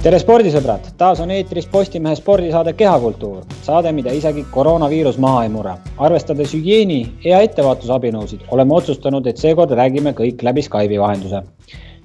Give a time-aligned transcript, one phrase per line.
[0.00, 5.74] tere spordisõbrad, taas on eetris Postimehe spordisaade Kehakultuur, saade, mida isegi koroonaviirus maha ei mure.
[5.98, 11.42] arvestades hügieeni ja ettevaatusabinõusid, oleme otsustanud, et seekord räägime kõik läbi Skype'i vahenduse.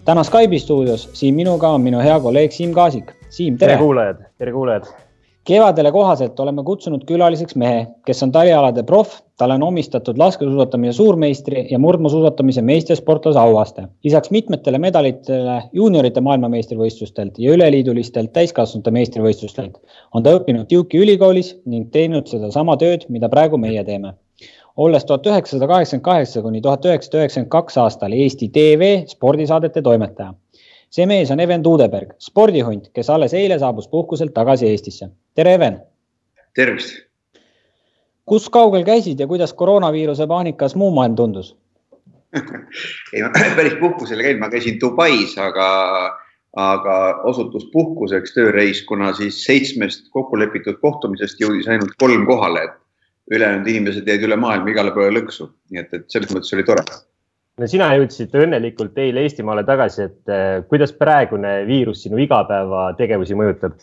[0.05, 3.15] täna Skype'i stuudios siin minuga on minu hea kolleeg Siim Kaasik.
[3.29, 4.91] Siim, tere, tere kuulajad, tere kuulajad
[5.45, 11.67] kevadele kohaselt oleme kutsunud külaliseks mehe, kes on talialade proff, talle on omistatud laskesuusatamise suurmeistri
[11.71, 13.87] ja murdmaasuusatamise meistrisportlase auaste.
[14.03, 19.77] lisaks mitmetele medalitele juuniorite maailmameistrivõistlustelt ja üleliidulistelt täiskasvanute meistrivõistlustelt
[20.13, 24.13] on ta õppinud Duke'i ülikoolis ning teinud sedasama tööd, mida praegu meie teeme.
[24.77, 30.33] olles tuhat üheksasada kaheksakümmend kaheksa kuni tuhat üheksasada üheksakümmend kaks aastal Eesti TV spordisaadete toimetaja
[30.89, 35.09] see mees on Even Tuudeberg, spordihunt, kes alles eile saabus puhkuselt tagasi Eestisse.
[35.35, 35.79] tere, Even.
[36.55, 37.05] tervist.
[38.25, 41.55] kus kaugel käisid ja kuidas koroonaviiruse paanikas muu maailm tundus
[43.13, 45.67] ei, ma päris puhkusel ei käinud, ma käisin Dubais, aga,
[46.59, 46.95] aga
[47.31, 54.07] osutus puhkuseks tööreis, kuna siis seitsmest kokkulepitud kohtumisest jõudis ainult kolm kohale, et ülejäänud inimesed
[54.07, 56.83] jäid üle maailma igale poole lõksu, nii et, et selles mõttes oli tore
[57.59, 63.77] no sina jõudsid õnnelikult eile Eestimaale tagasi, et eh, kuidas praegune viirus sinu igapäevategevusi mõjutab?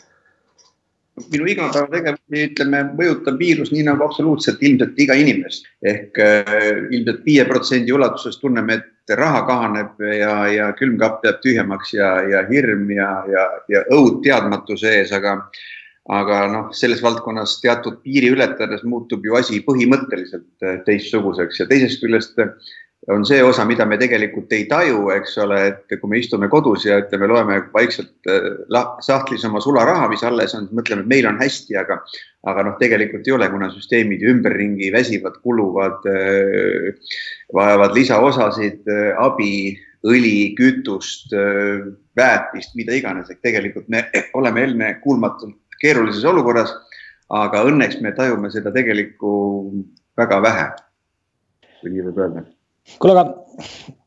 [1.28, 6.54] minu igapäevategevusi, ütleme, mõjutab viirus nii nagu absoluutselt ilmselt iga inimest ehk äh,
[6.88, 12.42] ilmselt viie protsendi ulatuses tunneme, et raha kahaneb ja, ja külmkapp jääb tühjemaks ja, ja
[12.48, 15.36] hirm ja, ja, ja õud teadmatuse ees, aga
[16.12, 22.00] aga noh, selles valdkonnas teatud piiri ületades muutub ju asi põhimõtteliselt äh, teistsuguseks ja teisest
[22.02, 22.40] küljest
[23.08, 26.84] on see osa, mida me tegelikult ei taju, eks ole, et kui me istume kodus
[26.86, 31.40] ja ütleme, loeme vaikselt äh, sahtlis oma sularaha, mis alles on, mõtleme, et meil on
[31.42, 31.98] hästi, aga,
[32.50, 37.18] aga noh, tegelikult ei ole, kuna süsteemid ümberringi väsivad, kuluvad, äh,
[37.54, 41.30] vajavad lisaosasid, äh, abi, õli, kütust,
[42.18, 44.02] väetist, mida iganes, et tegelikult me
[44.38, 46.74] oleme ennekuulmatult keerulises olukorras.
[47.32, 49.30] aga õnneks me tajume seda tegelikku
[50.20, 50.66] väga vähe,
[51.80, 52.42] kui nii võib öelda
[52.98, 53.24] kuule, aga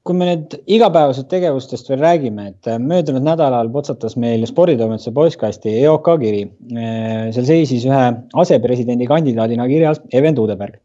[0.05, 5.73] kui me nüüd igapäevasest tegevustest veel räägime, et äh, möödunud nädalal potsatas meil sporditoimetuse postkasti
[5.81, 6.43] EOK kiri.
[6.75, 8.03] Äh, seal seisis ühe
[8.43, 10.77] asepresidendi kandidaadina kirjas Even Tuudeberg,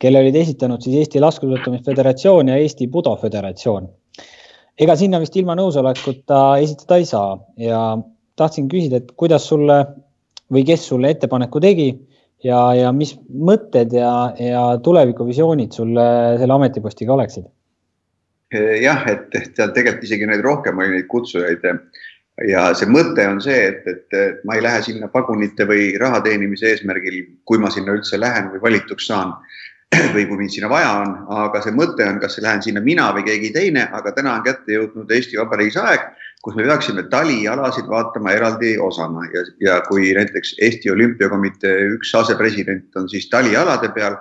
[0.00, 3.88] kelle olid esitanud siis Eesti Laskesuusatamise Föderatsioon ja Eesti Budo Föderatsioon.
[4.80, 7.80] ega sinna vist ilma nõusolekuta esitada ei saa ja
[8.40, 9.76] tahtsin küsida, et kuidas sulle
[10.52, 11.90] või kes sulle ettepaneku tegi
[12.46, 17.48] ja, ja mis mõtted ja, ja tulevikuvisioonid sul selle ametipostiga oleksid?
[18.82, 21.62] jah, et, et seal tegelikult isegi neid rohkem oli neid kutsujaid
[22.48, 26.70] ja see mõte on see, et, et ma ei lähe sinna pagunite või raha teenimise
[26.72, 29.34] eesmärgil, kui ma sinna üldse lähen või valituks saan
[30.14, 31.14] või kui mind sinna vaja on,
[31.44, 34.76] aga see mõte on, kas lähen sinna mina või keegi teine, aga täna on kätte
[34.76, 36.06] jõudnud Eesti Vabariigis aeg,
[36.42, 42.96] kus me peaksime talialasid vaatama eraldi osana ja, ja kui näiteks Eesti Olümpiakomitee üks asepresident
[42.96, 44.16] on siis talialade peal,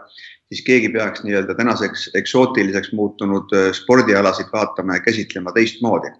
[0.51, 6.11] siis keegi peaks nii-öelda tänaseks eksootiliseks muutunud äh, spordialasid vaatama ja käsitlema teistmoodi.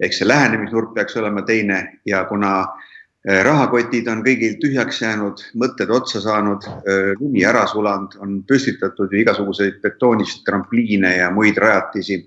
[0.00, 5.92] ehk see lähenemisnurk peaks olema teine ja kuna äh, rahakotid on kõigil tühjaks jäänud, mõtted
[5.92, 12.22] otsa saanud, äh, lumi ära sulanud, on püstitatud igasuguseid betoonist trampliine ja muid rajatisi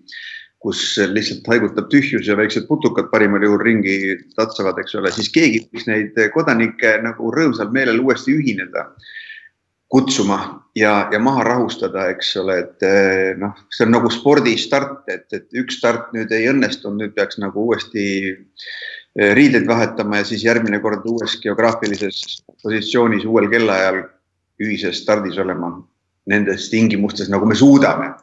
[0.65, 0.79] kus
[1.13, 5.85] lihtsalt haigutab tühjus ja väiksed putukad parimal juhul ringi tatsavad, eks ole, siis keegi võiks
[5.85, 8.87] neid kodanikke nagu rõõmsal meelel uuesti ühineda
[9.93, 10.39] kutsuma
[10.75, 15.61] ja, ja maha rahustada, eks ole, et eh, noh, see on nagu spordistart, et, et
[15.61, 20.81] üks start nüüd ei õnnestunud, nüüd peaks nagu uuesti eh, riideid vahetama ja siis järgmine
[20.81, 24.01] kord uues geograafilises positsioonis uuel kellaajal
[24.65, 25.75] ühises stardis olema
[26.25, 28.15] nendes tingimustes, nagu me suudame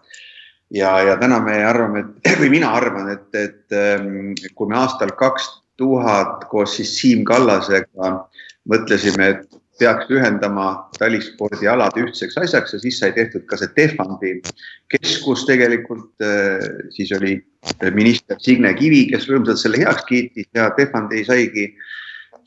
[0.73, 5.15] ja, ja täna me arvame, et või mina arvan, et, et ähm, kui me aastal
[5.19, 5.49] kaks
[5.81, 8.13] tuhat koos siis Siim Kallasega
[8.69, 10.67] mõtlesime, et peaks ühendama
[10.99, 14.37] talispordialad ühtseks asjaks ja siis sai tehtud ka see Tehvandi
[14.93, 16.61] keskus tegelikult, äh,
[16.95, 17.39] siis oli
[17.97, 21.73] minister Signe Kivi, kes rõõmsalt selle heaks kiitis ja Tehvandi saigi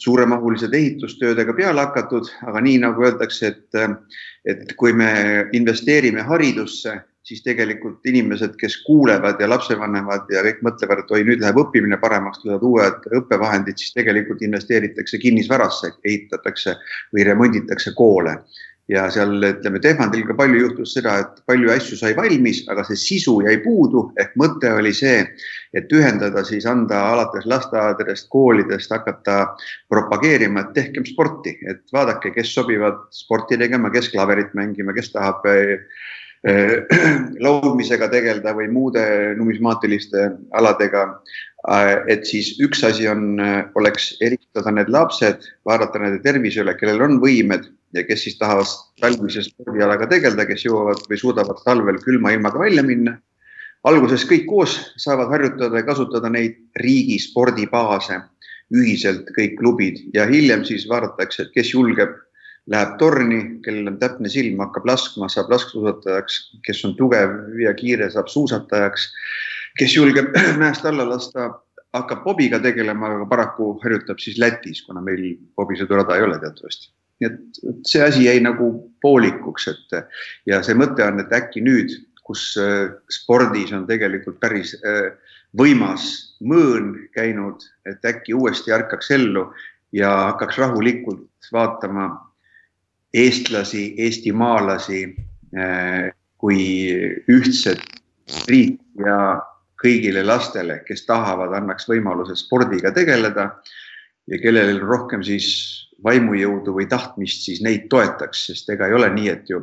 [0.01, 3.99] suuremahulised ehitustöödega peale hakatud, aga nii nagu öeldakse, et,
[4.43, 5.11] et kui me
[5.55, 11.41] investeerime haridusse, siis tegelikult inimesed, kes kuulevad ja lapsevanemad ja kõik mõtlevad, et oi, nüüd
[11.41, 16.77] läheb õppimine paremaks, tulevad uued õppevahendid, siis tegelikult investeeritakse kinnisvarasse, ehitatakse
[17.15, 18.37] või remonditakse koole.
[18.91, 22.99] Ja seal ütleme, Tehvandil ka palju juhtus seda, et palju asju sai valmis, aga see
[23.01, 25.23] sisu jäi puudu ehk mõte oli see,
[25.73, 29.39] et ühendada siis anda alates lasteaedadest, koolidest hakata
[29.89, 35.41] propageerima, et tehkem sporti, et vaadake, kes sobivad sporti tegema, kes klaverit mängima, kes tahab
[36.45, 36.85] Äh,
[37.45, 39.01] laulmisega tegeleda või muude
[39.37, 41.07] numismaatiliste aladega.
[42.05, 43.39] et siis üks asi on,
[43.73, 48.67] oleks eristada need lapsed, vaadata nende tervise üle, kellel on võimed ja kes siis tahavad
[49.01, 53.17] talvise spordialaga tegeleda, kes jõuavad või suudavad talvel külma ilmaga välja minna.
[53.85, 58.17] alguses kõik koos saavad harjutada ja kasutada neid riigi spordibaase
[58.73, 62.15] ühiselt kõik klubid ja hiljem siis vaadatakse, et kes julgeb,
[62.73, 68.09] läheb torni, kellel on täpne silm, hakkab laskma, saab laskesuusatajaks, kes on tugev ja kiire,
[68.09, 69.11] saab suusatajaks,
[69.77, 71.51] kes julgeb mäest alla lasta,
[71.93, 76.89] hakkab bobiga tegelema, aga paraku harjutab siis Lätis, kuna meil bobisõidurada ei ole teatavasti.
[77.21, 78.71] Nii et see asi jäi nagu
[79.01, 79.99] poolikuks, et
[80.49, 81.93] ja see mõte on, et äkki nüüd,
[82.25, 85.13] kus äh, spordis on tegelikult päris äh,
[85.55, 89.47] võimas mõõn käinud, et äkki uuesti ärkaks ellu
[89.95, 92.09] ja hakkaks rahulikult vaatama
[93.15, 95.01] eestlasi, eestimaalasi
[95.55, 96.61] eh, kui
[97.31, 97.83] ühtset
[98.49, 99.39] riiki ja
[99.79, 103.49] kõigile lastele, kes tahavad, annaks võimaluse spordiga tegeleda
[104.31, 105.47] ja kellel rohkem siis
[106.03, 109.61] vaimujõudu või tahtmist, siis neid toetaks, sest ega ei ole nii, et ju,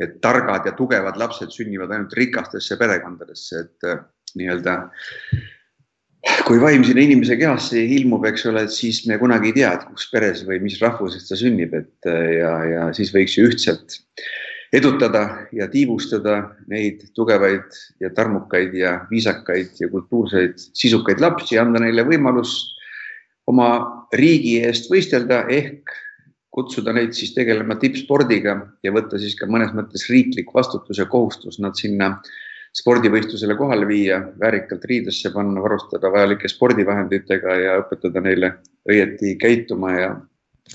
[0.00, 4.78] et targad ja tugevad lapsed sünnivad ainult rikastesse perekondadesse, et nii-öelda
[6.46, 10.08] kui vaim sinna inimese kehasse ilmub, eks ole, siis me kunagi ei tea, et kus
[10.12, 14.00] peres või mis rahvusest ta sünnib, et ja, ja siis võiks ju ühtselt
[14.74, 15.22] edutada
[15.54, 16.40] ja tiivustada
[16.70, 22.58] neid tugevaid ja tarmukaid ja viisakaid ja kultuurseid sisukaid lapsi, anda neile võimalus
[23.46, 25.94] oma riigi eest võistelda ehk
[26.56, 31.58] kutsuda neid siis tegelema tippspordiga ja võtta siis ka mõnes mõttes riiklik vastutus ja kohustus
[31.60, 32.14] nad sinna
[32.76, 38.52] spordivõistlusele kohale viia, väärikalt riidesse panna, varustada vajalike spordivahenditega ja õpetada neile
[38.88, 40.10] õieti käituma ja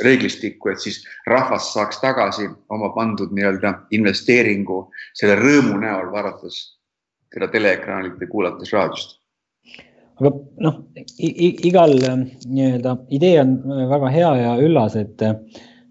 [0.02, 4.86] reeglistikku, et siis rahvas saaks tagasi oma pandud nii-öelda investeeringu
[5.18, 6.62] selle rõõmu näol, vaadates
[7.34, 9.21] teda teleekraanilt või kuulates raadiost.
[10.22, 10.32] Aga
[10.62, 10.80] noh,
[11.18, 13.58] igal nii-öelda idee on
[13.90, 15.26] väga hea ja üllas, et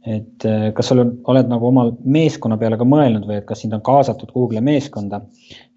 [0.09, 3.61] et äh, kas sul on, oled nagu oma meeskonna peale ka mõelnud või et kas
[3.61, 5.21] sind on kaasatud kuhugile meeskonda?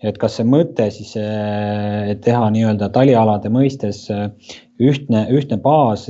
[0.03, 4.29] et kas see mõte siis äh, teha nii-öelda talialade mõistes äh,
[4.79, 6.07] ühtne, ühtne baas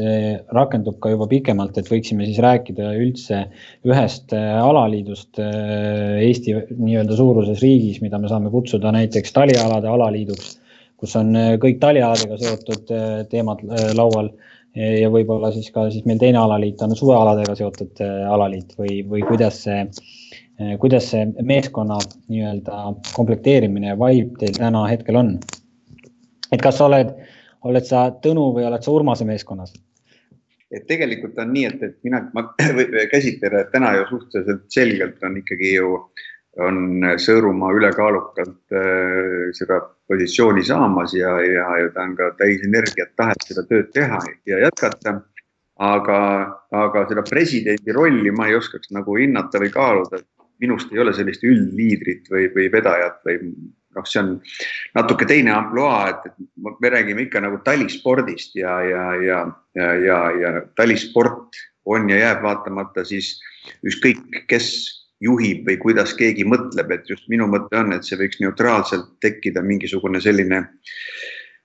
[0.53, 3.43] rakendub ka juba pikemalt, et võiksime siis rääkida üldse
[3.85, 10.55] ühest alaliidust Eesti nii-öelda suuruses riigis, mida me saame kutsuda näiteks talialade alaliiduks,
[11.03, 12.91] kus on kõik talialadega seotud
[13.27, 13.63] teemad
[13.97, 14.29] laual
[14.75, 19.21] ja võib-olla siis ka siis meil teine alaliit on suvealadega seotud äh, alaliit või, või
[19.27, 21.99] kuidas see, äh, kuidas see meeskonna
[22.31, 22.79] nii-öelda
[23.13, 25.35] komplekteerimine ja vibe teil täna hetkel on?
[26.51, 27.13] et kas sa oled,
[27.69, 29.75] oled sa Tõnu või oled sa Urmase meeskonnas?
[30.73, 32.47] et tegelikult on nii, et, et mina, ma
[33.13, 36.29] käsitlen, et täna ju suhteliselt selgelt on ikkagi ju äh,
[36.61, 43.13] on Sõõrumaa ülekaalukalt äh, seda positsiooni saamas ja, ja, ja ta on ka täis energiat,
[43.19, 44.19] tahet seda tööd teha
[44.49, 45.21] ja jätkata.
[45.83, 46.17] aga,
[46.71, 50.21] aga seda presidendi rolli ma ei oskaks nagu hinnata või kaaluda.
[50.61, 53.39] minust ei ole sellist üldliidrit või, või vedajat või
[53.95, 54.29] noh, see on
[54.95, 59.39] natuke teine ampluaa, et, et me räägime ikka nagu talispordist ja, ja, ja,
[59.75, 63.35] ja, ja, ja talisport on ja jääb vaatamata siis
[63.83, 64.69] ükskõik, kes
[65.23, 69.63] juhib või kuidas keegi mõtleb, et just minu mõte on, et see võiks neutraalselt tekkida
[69.65, 70.65] mingisugune selline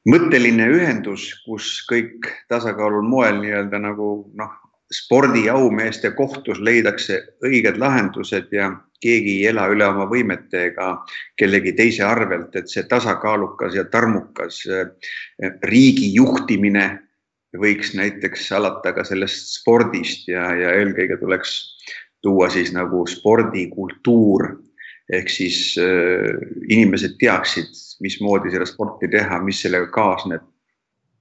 [0.09, 4.55] mõtteline ühendus, kus kõik tasakaalul moel nii-öelda nagu noh,
[4.95, 8.71] spordiaumeeste kohtus leidakse õiged lahendused ja
[9.03, 10.95] keegi ei ela üle oma võimete ega
[11.39, 14.89] kellegi teise arvelt, et see tasakaalukas ja tarmukas eh,
[15.69, 16.89] riigi juhtimine
[17.59, 21.55] võiks näiteks alata ka sellest spordist ja, ja eelkõige tuleks
[22.23, 24.49] tuua siis nagu spordikultuur.
[25.09, 26.37] Ehk siis äh,
[26.69, 27.71] inimesed teaksid,
[28.05, 30.43] mismoodi seda sporti teha, mis sellega kaasneb,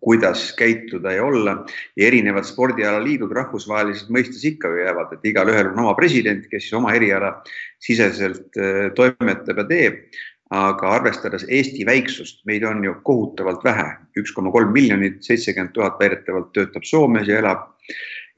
[0.03, 1.53] kuidas käituda ja olla.
[1.95, 6.75] Ja erinevad spordialaliidud rahvusvahelises mõistes ikka ju jäävad, et igalühel on oma president, kes siis
[6.77, 7.37] oma eriala
[7.83, 10.01] siseselt äh, toimetab ja teeb.
[10.47, 15.99] aga arvestades Eesti väiksust, meid on ju kohutavalt vähe, üks koma kolm miljonit, seitsekümmend tuhat
[15.99, 17.65] väidetavalt töötab Soomes ja elab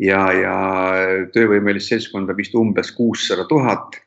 [0.03, 0.53] ja, ja
[1.33, 3.99] töövõimelist seltskonda vist umbes kuussada tuhat.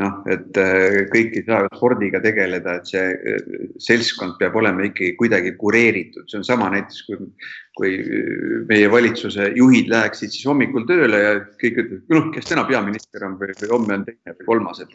[0.00, 3.42] noh, et äh, kõik ei saa spordiga tegeleda, et see äh,
[3.76, 7.18] seltskond peab olema ikkagi kuidagi kureeritud, see on sama näiteks kui
[7.76, 7.92] kui
[8.68, 13.38] meie valitsuse juhid läheksid siis hommikul tööle ja kõik ütlevad, noh, kes täna peaminister on
[13.40, 14.92] või, või homme on teine või kolmas, et.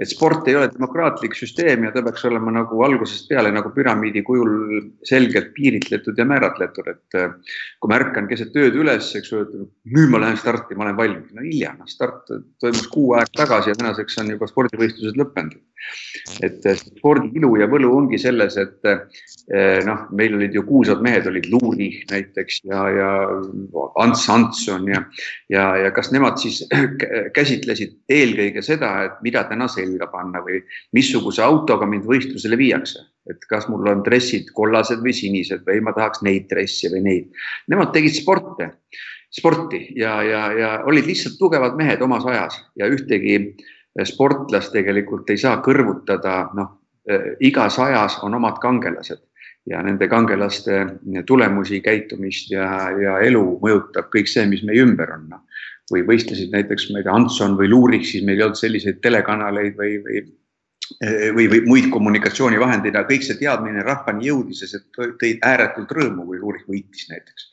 [0.00, 4.22] et sport ei ole demokraatlik süsteem ja ta peaks olema nagu algusest peale nagu püramiidi
[4.24, 7.18] kujul selgelt piiritletud ja määratletud, et.
[7.76, 9.52] kui ma ärkan keset ööd üles, eks et
[9.92, 13.74] nüüd ma lähen starti, ma olen valmis, no hilja, noh start toimus kuu aega tagasi
[13.74, 15.60] ja tänaseks on juba spordivõistlused lõppenud.
[16.42, 18.88] et spordi ilu ja võlu ongi selles, et
[19.86, 23.10] noh, meil olid ju kuulsad mehed, olid Luuri näiteks ja, ja
[24.02, 25.02] Ants Antson ja,
[25.52, 26.62] ja, ja kas nemad siis
[27.38, 30.62] käsitlesid eelkõige seda, et mida täna selga panna või
[30.96, 35.92] missuguse autoga mind võistlusele viiakse et kas mul on dressid kollased või sinised või ma
[35.96, 37.42] tahaks neid dresse või neid.
[37.68, 38.70] Nemad tegid sporte,
[39.28, 43.36] sporti ja, ja, ja olid lihtsalt tugevad mehed omas ajas ja ühtegi
[44.08, 46.74] sportlast tegelikult ei saa kõrvutada, noh,
[47.44, 49.27] igas ajas on omad kangelased
[49.68, 50.80] ja nende kangelaste
[51.26, 55.42] tulemusi, käitumist ja, ja elu mõjutab kõik see, mis meie ümber on no..
[55.92, 59.76] või võistlesid näiteks, ma ei tea, Antson või Luurik, siis meil ei olnud selliseid telekanaleid
[59.78, 60.26] või, või
[61.34, 66.24] või, või muid kommunikatsioonivahendeid, aga kõik see teadmine rahvani jõudis ja see tõi ääretult rõõmu,
[66.28, 67.48] kui Luurik võitis näiteks.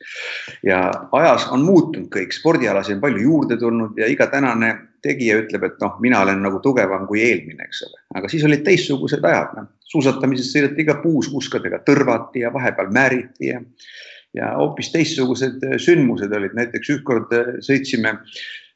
[0.64, 0.80] ja
[1.12, 4.72] ajas on muutunud kõik, spordialasi on palju juurde tulnud ja iga tänane
[5.06, 8.66] tegija ütleb, et noh, mina olen nagu tugevam kui eelmine, eks ole, aga siis olid
[8.66, 13.62] teistsugused ajad, noh, suusatamises sõideti ka puuskuskadega, tõrvati ja vahepeal määriti ja
[14.36, 17.30] ja hoopis teistsugused sündmused olid, näiteks ükskord
[17.64, 18.16] sõitsime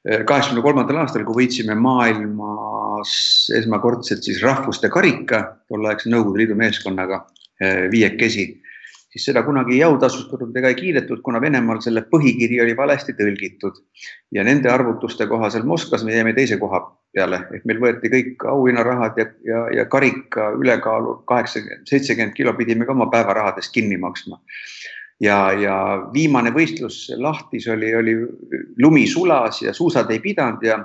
[0.01, 3.13] kaheksakümne kolmandal aastal, kui võitsime maailmas
[3.59, 7.27] esmakordselt siis rahvuste karika tolleaegse Nõukogude Liidu meeskonnaga
[7.93, 8.47] viiekesi,
[9.11, 13.83] siis seda kunagi ei jautasustatud ega ei kiidetud, kuna Venemaal selle põhikiri oli valesti tõlgitud.
[14.33, 19.19] Ja nende arvutuste kohaselt Moskvas me jäime teise koha peale ehk meil võeti kõik auhinnarahad
[19.19, 24.39] ja, ja, ja karika ülekaalu kaheksakümmend, seitsekümmend kilo pidime ka oma päevarahadest kinni maksma
[25.21, 25.75] ja, ja
[26.15, 28.15] viimane võistlus lahtis oli, oli
[28.81, 30.79] lumi sulas ja suusad ei pidanud ja,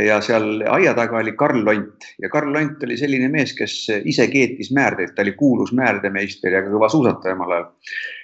[0.00, 2.08] ja seal aia taga oli Karl Lont.
[2.22, 6.64] Ja Karl Lont oli selline mees, kes ise keetis määrdeid, ta oli kuulus määrdemeister ja
[6.64, 7.70] ka kõva suusataja omal ajal.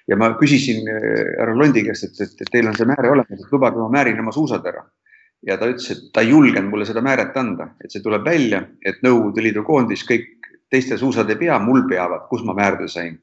[0.08, 1.04] ja ma küsisin äh,
[1.38, 4.18] härra Londi käest, et, et, et teil on see määre olemas, et lubage, ma määrin
[4.20, 4.82] oma suusad ära.
[5.46, 8.64] Ja ta ütles, et ta ei julgenud mulle seda määret anda, et see tuleb välja,
[8.84, 10.39] et Nõukogude Liidu koondis kõik
[10.70, 13.18] teiste suusad ei pea, mul peavad, kus ma määrde sain.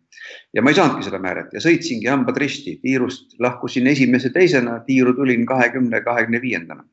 [0.53, 5.13] ja ma ei saanudki seda määret ja sõitsingi hambad risti, tiirust lahkusin esimese, teisena, tiiru
[5.15, 6.83] tulin kahekümne, kahekümne viiendana.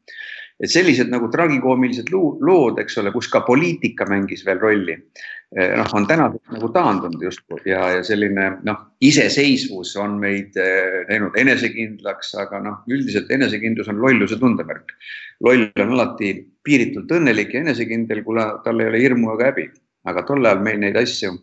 [0.63, 4.95] et sellised nagu tragikoomilised lood, eks ole, kus ka poliitika mängis veel rolli,
[5.59, 11.03] eh, noh, on tänaseks nagu taandunud justkui ja, ja selline noh, iseseisvus on meid eh,
[11.11, 14.95] teinud enesekindlaks, aga noh, üldiselt enesekindlus on lolluse tundemärk.
[15.43, 19.73] loll on alati piiritult õnnelik ja enesekindel, kuna tal ei ole hirmu ega häbi
[20.11, 21.35] aga tol ajal meil neid asju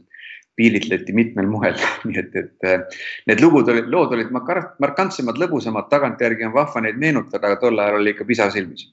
[0.60, 1.78] piiritleti mitmel moel,
[2.08, 7.00] nii et, et äh, need lugud olid, lood olid markantsemad, lõbusamad, tagantjärgi on vahva neid
[7.02, 8.90] meenutada, aga tol ajal oli ikka pisar silmis.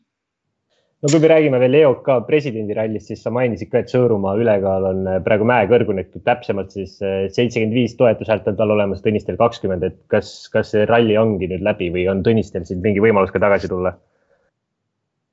[1.02, 5.04] no kui me räägime veel EOK presidendirallist, siis sa mainisid ka, et Sõõrumaa ülekaal on
[5.06, 9.98] äh, praegu mäekõrgune, täpsemalt siis äh, seitsekümmend viis toetushäält on tal olemas, Tõnistel kakskümmend, et
[10.14, 13.70] kas, kas see ralli ongi nüüd läbi või on Tõnistel siin mingi võimalus ka tagasi
[13.70, 13.94] tulla?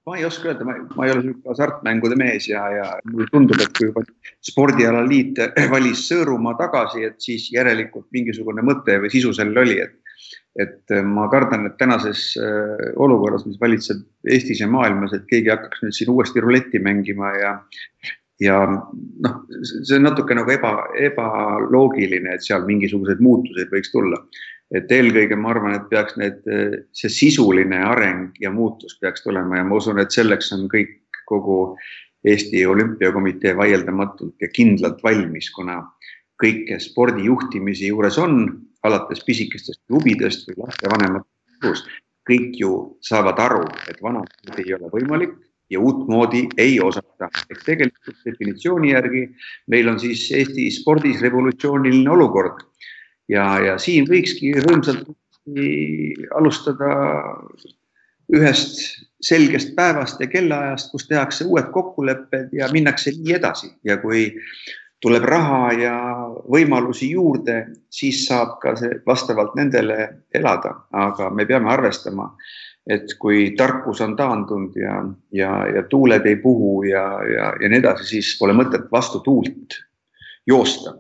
[0.06, 3.72] Ma ei oska öelda, ma, ei ole niisugune hasartmängude mees ja, ja mulle tundub, et
[3.78, 4.04] kui juba
[4.46, 5.42] spordialaliit
[5.74, 10.02] valis Sõõrumaa tagasi, et siis järelikult mingisugune mõte või sisu sellel oli, et
[10.56, 15.82] et ma kardan, et tänases äh, olukorras, mis valitseb Eestis ja maailmas, et keegi hakkaks
[15.84, 17.52] nüüd siin uuesti ruletti mängima ja
[18.40, 20.72] ja noh, see on natuke nagu eba,
[21.10, 24.22] ebaloogiline, et seal mingisuguseid muutuseid võiks tulla
[24.74, 26.42] et eelkõige ma arvan, et peaks need,
[26.98, 30.98] see sisuline areng ja muutus peaks tulema ja ma usun, et selleks on kõik
[31.30, 31.76] kogu
[32.26, 35.84] Eesti Olümpiakomitee vaieldamatult ja kindlalt valmis, kuna
[36.42, 38.48] kõik, kes spordi juhtimise juures on,
[38.86, 41.92] alates pisikestest klubidest või lastevanematest,
[42.26, 42.72] kõik ju
[43.06, 45.36] saavad aru, et vanamoodi ei ole võimalik
[45.70, 47.30] ja uutmoodi ei osata.
[47.50, 49.24] ehk tegelikult definitsiooni järgi
[49.68, 52.62] meil on siis Eesti spordis revolutsiooniline olukord
[53.30, 55.08] ja, ja siin võikski rõõmsalt
[56.36, 56.92] alustada
[58.34, 63.70] ühest selgest päevast ja kellaajast, kus tehakse uued kokkulepped ja minnakse nii edasi.
[63.86, 64.32] Ja kui
[65.02, 65.96] tuleb raha ja
[66.50, 67.60] võimalusi juurde,
[67.94, 72.32] siis saab ka see vastavalt nendele elada, aga me peame arvestama,
[72.90, 75.00] et kui tarkus on taandunud ja,
[75.34, 79.78] ja, ja tuuled ei puhu ja, ja, ja nii edasi, siis pole mõtet vastu tuult
[80.48, 80.94] joosta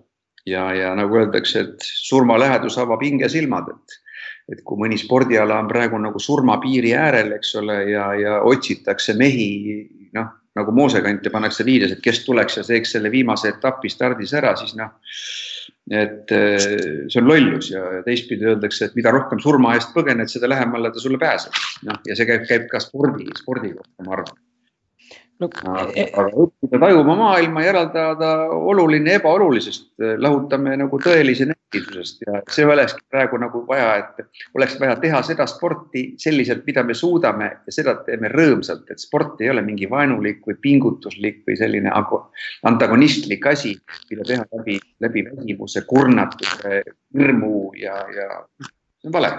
[0.45, 4.01] ja, ja nagu öeldakse, et surma lähedus avab hingesilmad, et
[4.45, 9.47] et kui mõni spordiala on praegu nagu surmapiiri äärel, eks ole, ja, ja otsitakse mehi,
[10.13, 14.53] noh, nagu moosekante pannakse liides, et kes tuleks ja teeks selle viimase etapi stardis ära,
[14.59, 14.93] siis noh,
[15.89, 16.69] et eh,
[17.09, 21.01] see on lollus ja teistpidi öeldakse, et mida rohkem surma eest põgened, seda lähemale ta
[21.01, 21.61] sulle pääseb.
[21.89, 24.44] noh, ja see käib, käib ka spordi, spordi kohta, ma arvan
[25.41, 29.87] no, aga, e- aga õppida tajuma maailma, järeldada oluline ebaolulisest,
[30.21, 35.47] lahutame nagu tõelise näitusest ja see olekski praegu nagu vaja, et oleks vaja teha seda
[35.49, 40.45] sporti selliselt, mida me suudame ja seda teeme rõõmsalt, et sport ei ole mingi vaenulik
[40.47, 41.91] või pingutuslik või selline
[42.69, 43.75] antagonistlik asi,
[44.11, 46.81] mida teha läbi, läbi väsimuse, kurnatuse,
[47.17, 48.29] hirmu ja, ja
[48.61, 49.35] see on vale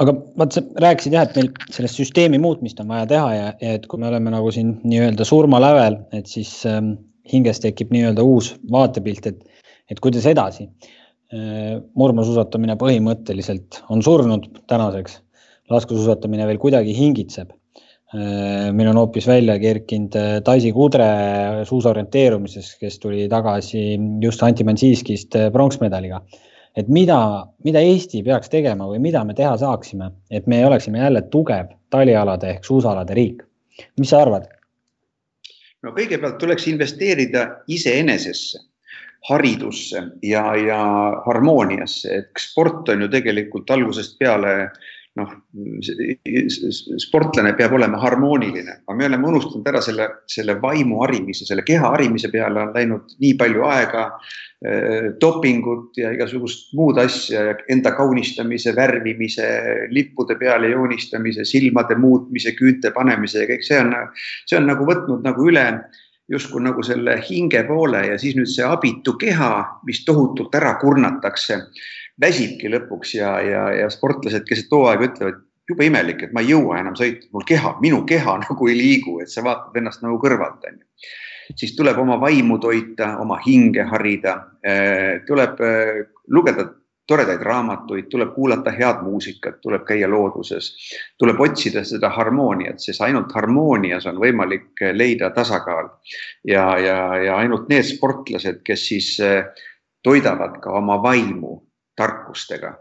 [0.00, 3.76] aga vaat sa rääkisid jah, et meil sellest süsteemi muutmist on vaja teha ja, ja
[3.76, 6.94] et kui me oleme nagu siin nii-öelda surmalävel, et siis ähm,
[7.30, 11.78] hinges tekib nii-öelda uus vaatepilt, et, et kuidas edasi äh,.
[11.94, 15.20] murmaasuusatamine põhimõtteliselt on surnud tänaseks,
[15.70, 18.70] laskesuusatamine veel kuidagi hingitseb äh,.
[18.72, 21.10] meil on hoopis välja kerkinud äh, Daisy Kudre
[21.68, 26.24] suusaorienteerumises, kes tuli tagasi just Anti Mansiiskist äh, pronksmedaliga
[26.76, 27.18] et mida,
[27.64, 32.50] mida Eesti peaks tegema või mida me teha saaksime, et me oleksime jälle tugev talialade
[32.54, 33.42] ehk suusaalade riik.
[33.98, 34.48] mis sa arvad?
[35.82, 38.60] no kõigepealt tuleks investeerida iseenesesse,
[39.28, 40.80] haridusse ja, ja
[41.26, 44.70] harmooniasse, et sport on ju tegelikult algusest peale
[45.18, 45.30] noh,
[47.02, 51.90] sportlane peab olema harmooniline, aga me oleme unustanud ära selle, selle vaimu harimise, selle keha
[51.96, 54.04] harimise peale on läinud nii palju aega
[54.62, 55.08] eh,.
[55.20, 59.48] dopingut ja igasugust muud asja ja enda kaunistamise, värvimise,
[59.90, 63.96] lippude peale joonistamise, silmade muutmise, küünte panemise ja kõik see on,
[64.46, 65.66] see on nagu võtnud nagu üle
[66.30, 71.64] justkui nagu selle hinge poole ja siis nüüd see abitu keha, mis tohutult ära kurnatakse
[72.20, 76.80] väsibki lõpuks ja, ja, ja sportlased keset hooaega ütlevad, jube imelik, et ma ei jõua
[76.80, 80.66] enam sõita, mul keha, minu keha nagu ei liigu, et sa vaatad ennast nagu kõrvalt,
[80.72, 80.84] onju.
[81.58, 86.68] siis tuleb oma vaimu toita, oma hinge harida, eh, tuleb eh, lugeda
[87.10, 90.68] toredaid raamatuid, tuleb kuulata head muusikat, tuleb käia looduses,
[91.18, 95.90] tuleb otsida seda harmooniat, sest ainult harmoonias on võimalik leida tasakaal.
[96.46, 99.42] ja, ja, ja ainult need sportlased, kes siis eh,
[100.06, 101.58] toidavad ka oma vaimu
[102.00, 102.74] tarkustega,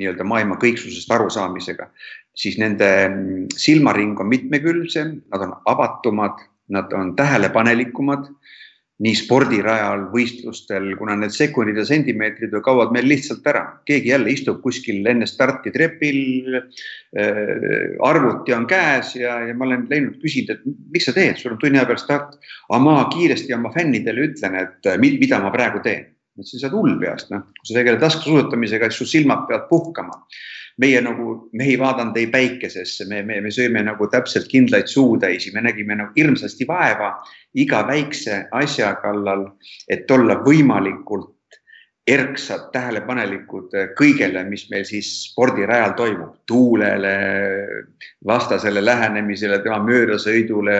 [0.00, 1.90] nii-öelda maailma kõiksusest arusaamisega,
[2.38, 6.40] siis nende mm, silmaring on mitmekülgsem, nad on avatumad,
[6.72, 8.30] nad on tähelepanelikumad
[9.02, 13.64] nii spordirajal, võistlustel, kuna need sekundid ja sentimeetrid ju kaovad meil lihtsalt ära.
[13.88, 17.98] keegi jälle istub kuskil enne starti trepil äh,.
[18.06, 20.62] arvuti on käes ja, ja ma olen läinud küsinud, et
[20.94, 22.38] miks sa teed, sul on tunni aja peal start.
[22.68, 26.96] aga ma kiiresti oma fännidele ütlen, et mida ma praegu teen et sa saad hull
[27.00, 30.24] peast, noh, kui sa tegeled laskesuusatamisega, siis su silmad peavad puhkama.
[30.80, 35.50] meie nagu, me ei vaadanud ei päikesesse, me, me, me sööme nagu täpselt kindlaid suutäisi,
[35.52, 37.10] me nägime nagu hirmsasti vaeva
[37.60, 39.44] iga väikse asja kallal,
[39.92, 41.28] et olla võimalikult
[42.08, 47.14] erksad, tähelepanelikud kõigele, mis meil siis spordirajal toimub, tuulele,
[48.24, 50.78] vastasele lähenemisele, tema möödasõidule,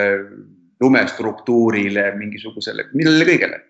[0.81, 3.61] lumestruktuurile, mingisugusele, millele kõigele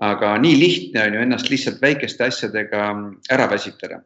[0.00, 2.86] aga nii lihtne on ju ennast lihtsalt väikeste asjadega
[3.30, 4.02] ära väsitada.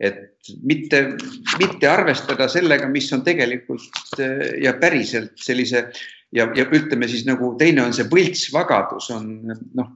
[0.00, 0.30] et
[0.62, 1.16] mitte,
[1.58, 5.88] mitte arvestada sellega, mis on tegelikult eh, ja päriselt sellise
[6.32, 9.26] ja, ja ütleme siis nagu teine on see võltsvagadus on
[9.74, 9.90] noh,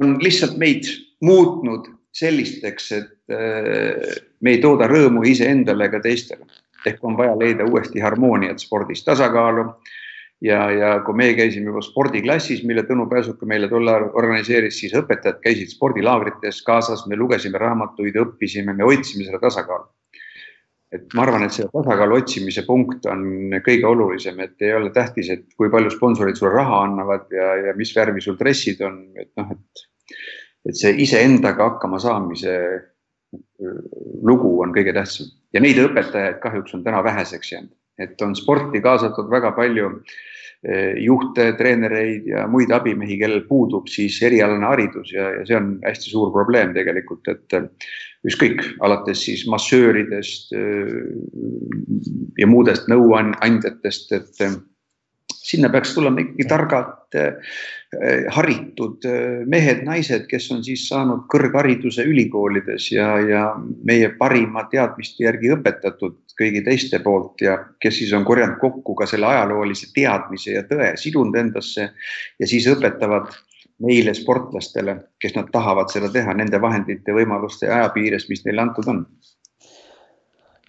[0.00, 0.90] on lihtsalt meid
[1.24, 6.44] muutnud sellisteks, et eh, me ei tooda rõõmu iseendale ega teistele.
[6.86, 9.70] ehk on vaja leida uuesti harmooniat spordis, tasakaalu
[10.42, 14.94] ja, ja kui meie käisime juba spordiklassis, mille Tõnu Pääsuke meile tol ajal organiseeris, siis
[14.98, 19.88] õpetajad käisid spordilaagrites kaasas, me lugesime raamatuid, õppisime, me hoidsime seda tasakaalu.
[20.92, 23.22] et ma arvan, et see tasakaalu otsimise punkt on
[23.64, 27.72] kõige olulisem, et ei ole tähtis, et kui palju sponsorid sulle raha annavad ja, ja
[27.78, 29.86] mis värvi sul dressid on, et noh, et,
[30.68, 32.58] et see iseendaga hakkama saamise
[34.22, 38.80] lugu on kõige tähtsam ja neid õpetajaid kahjuks on täna väheseks jäänud, et on sporti
[38.84, 39.90] kaasatud väga palju
[40.62, 45.72] Eh, juhte, treenereid ja muid abimehi, kellel puudub siis erialane haridus ja, ja see on
[45.82, 47.64] hästi suur probleem tegelikult, et eh,
[48.30, 50.92] ükskõik, alates siis massööridest eh,
[52.38, 54.44] ja muudest nõuandjatest, et
[55.32, 57.16] sinna peaks tulema ikkagi targad,
[58.32, 59.04] haritud
[59.52, 63.42] mehed-naised, kes on siis saanud kõrghariduse ülikoolides ja, ja
[63.84, 69.06] meie parima teadmiste järgi õpetatud kõigi teiste poolt ja kes siis on korjanud kokku ka
[69.10, 73.28] selle ajaloolise teadmise ja tõe, sidunud endasse ja siis õpetavad
[73.82, 78.62] meile sportlastele, kes nad tahavad seda teha nende vahendite, võimaluste ja aja piires, mis neile
[78.66, 79.04] antud on.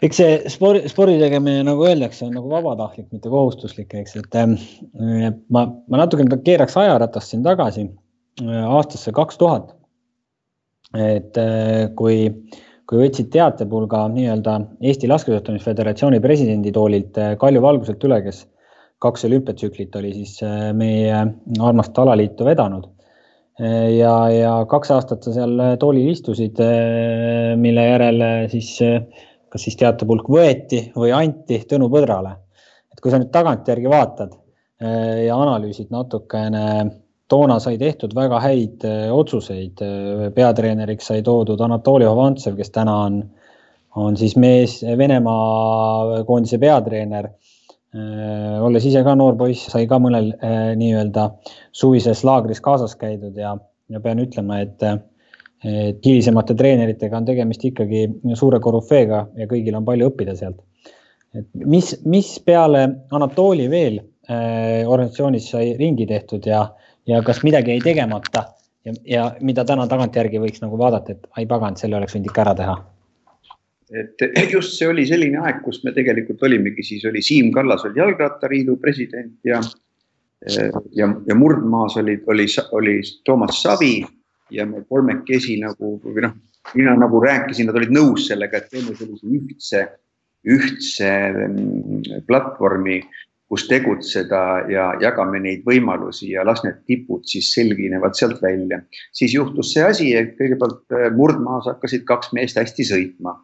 [0.03, 5.29] Eks see spordi, spordi tegemine, nagu öeldakse, on nagu vabatahtlik, mitte kohustuslik, eks, et äh,
[5.53, 9.73] ma, ma natukene keeraks ajaratast siin tagasi äh, aastasse kaks tuhat.
[10.93, 12.27] et äh, kui
[12.83, 18.41] kui võtsid teatepulga nii-öelda Eesti Laskesuusatamisföderatsiooni presidendi toolilt Kalju Valguselt üle, kes
[19.01, 20.35] kaks olümpiatsüklit oli siis
[20.75, 21.21] meie
[21.63, 22.89] armast alaliitu vedanud
[23.95, 26.59] ja, ja kaks aastat sa seal toolil istusid,
[27.63, 28.75] mille järel siis
[29.53, 32.35] kas siis teatepulk võeti või anti Tõnu Põdrale.
[32.93, 34.33] et kui sa nüüd tagantjärgi vaatad
[35.23, 36.63] ja analüüsid natukene,
[37.29, 39.79] toona sai tehtud väga häid otsuseid.
[40.35, 43.21] peatreeneriks sai toodud Anatoli Hovantsev, kes täna on,
[43.95, 47.29] on siis mees Venemaa koondise peatreener
[47.93, 51.27] Äh, olles ise ka noor poiss, sai ka mõnel äh, nii-öelda
[51.77, 53.51] suvises laagris kaasas käidud ja,
[53.93, 54.81] ja pean ütlema, et,
[55.63, 58.05] et hilisemate treeneritega on tegemist ikkagi
[58.39, 60.59] suure korüfeega ja kõigil on palju õppida sealt.
[61.33, 66.65] et mis, mis peale Anatoli veel äh, organisatsioonis sai ringi tehtud ja,
[67.07, 68.49] ja kas midagi jäi tegemata?
[68.83, 72.43] Ja, ja mida täna tagantjärgi võiks nagu vaadata, et ai pagan, selle oleks võinud ikka
[72.43, 72.73] ära teha?
[73.93, 78.01] Et just see oli selline aeg, kus me tegelikult olimegi, siis oli Siim Kallas oli
[78.01, 79.61] Jalgrattaliidu president ja
[80.91, 84.01] ja, ja Murdmaas oli, oli, oli Toomas Savi
[84.51, 86.37] ja me kolmekesi nagu või noh,
[86.75, 89.83] mina nagu rääkisin, nad olid nõus sellega, et teeme sellise ühtse,
[90.43, 93.01] ühtse mm, platvormi,
[93.51, 98.79] kus tegutseda ja jagame neid võimalusi ja las need tipud siis selginevad sealt välja.
[99.13, 103.37] siis juhtus see asi, et kõigepealt Murdmaas hakkasid kaks meest hästi sõitma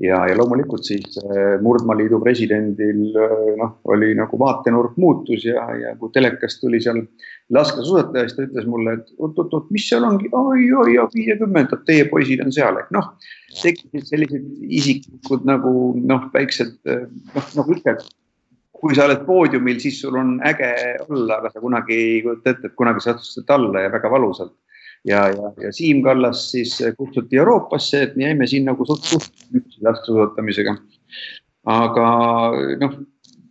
[0.00, 5.94] ja, ja loomulikult siis äh, Murdmaaliidu presidendil äh, noh, oli nagu vaatenurk muutus ja, ja
[6.00, 7.02] kui telekast tuli seal
[7.54, 12.54] laskesuusatajast, ta ütles mulle, et oot-oot-oot, mis seal ongi, oi, oi, viiekümnendad, teie poisid on
[12.54, 13.12] seal, et noh,
[13.58, 14.48] tekkisid sellised
[14.80, 17.96] isiklikud nagu noh, väiksed noh, nagu ikka,
[18.80, 20.70] kui sa oled poodiumil, siis sul on äge
[21.08, 24.54] olla, aga sa kunagi ei kujuta ette, et kunagi sattusid alla ja väga valusalt
[25.04, 29.78] ja, ja, ja Siim Kallas siis kutsuti Euroopasse, et me jäime siin nagu suht, suht
[29.80, 30.76] laskesuusatamisega.
[31.70, 32.06] aga
[32.80, 33.00] noh,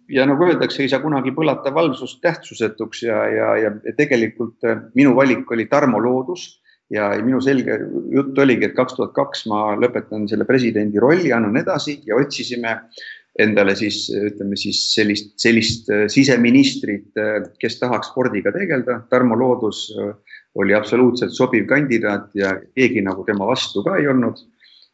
[0.09, 5.13] ja nagu öeldakse, ei saa kunagi põlata valvsust tähtsusetuks ja, ja, ja tegelikult äh, minu
[5.17, 6.47] valik oli Tarmo Loodus
[6.93, 7.77] ja minu selge
[8.13, 12.79] jutt oligi, et kaks tuhat kaks ma lõpetan selle presidendi rolli, annan edasi ja otsisime
[13.39, 19.03] endale siis ütleme siis sellist, sellist äh, siseministrit, äh, kes tahaks spordiga tegeleda.
[19.13, 19.88] Tarmo Loodus
[20.55, 24.39] oli absoluutselt sobiv kandidaat ja keegi nagu tema vastu ka ei olnud.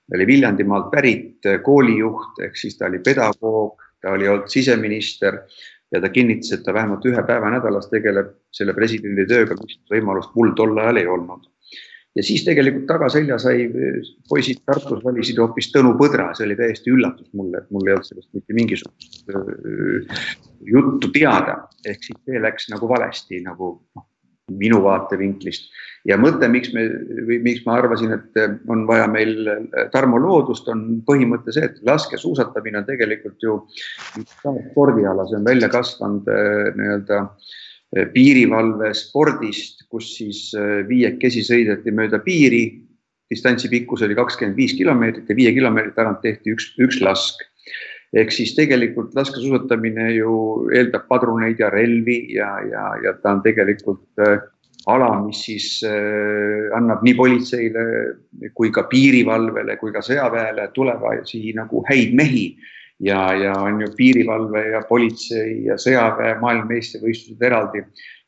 [0.06, 5.40] ta oli Viljandimaalt pärit koolijuht ehk siis ta oli pedagoog, ta oli olnud siseminister
[5.92, 10.36] ja ta kinnitas, et ta vähemalt ühe päeva nädalas tegeleb selle presidendi tööga, mis võimalust
[10.36, 11.48] mul tol ajal ei olnud.
[12.16, 13.66] ja siis tegelikult tagaselja sai,
[14.30, 18.08] poisid Tartus valisid hoopis Tõnu Põdra, see oli täiesti üllatus mulle, et mul ei olnud
[18.08, 19.32] sellest mitte mingisugust
[20.66, 24.06] juttu teada, ehk siis see läks nagu valesti nagu noh
[24.54, 25.72] minu vaatevinklist.
[26.06, 26.84] Ja mõte, miks me
[27.26, 28.38] või miks ma arvasin, et
[28.70, 29.48] on vaja meil
[29.94, 33.58] Tarmo Loodust, on põhimõte see, et laskesuusatamine on tegelikult ju
[34.70, 41.94] spordiala, see on välja kasvanud äh, nii-öelda äh, piirivalve spordist, kus siis äh, viiekesi sõideti
[41.96, 42.66] mööda piiri.
[43.26, 47.42] distantsi pikkus oli kakskümmend viis kilomeetrit ja viie kilomeetri tagant tehti üks, üks lask
[48.16, 50.34] ehk siis tegelikult laskesuusatamine ju
[50.74, 54.38] eeldab padruneid ja relvi ja, ja, ja ta on tegelikult äh,
[54.92, 57.84] ala, mis siis äh, annab nii politseile
[58.56, 62.48] kui ka piirivalvele kui ka sõjaväele tulevasi nagu häid mehi
[63.04, 67.84] ja, ja on ju piirivalve ja politsei ja sõjaväe maailmameistrivõistlused eraldi.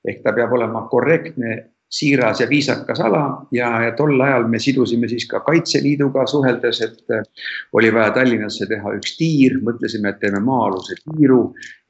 [0.07, 1.57] ehk ta peab olema korrektne
[1.89, 3.23] siiras ja viisakas ala.
[3.51, 7.23] Ja, ja tol ajal me sidusime siis ka Kaitseliiduga suheldes, et äh,
[7.73, 11.41] oli vaja Tallinnasse teha üks tiir, mõtlesime, et teeme maa-aluse tiiru.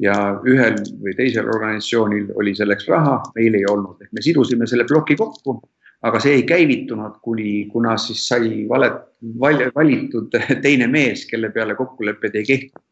[0.03, 4.85] Ja ühel või teisel organisatsioonil oli selleks raha, meil ei olnud, ehk me sidusime selle
[4.89, 5.61] ploki kokku.
[6.05, 8.99] aga see ei käivitunud, kuni, kuna siis sai valet,
[9.75, 12.86] valitud teine mees, kelle peale kokkulepped ei kehti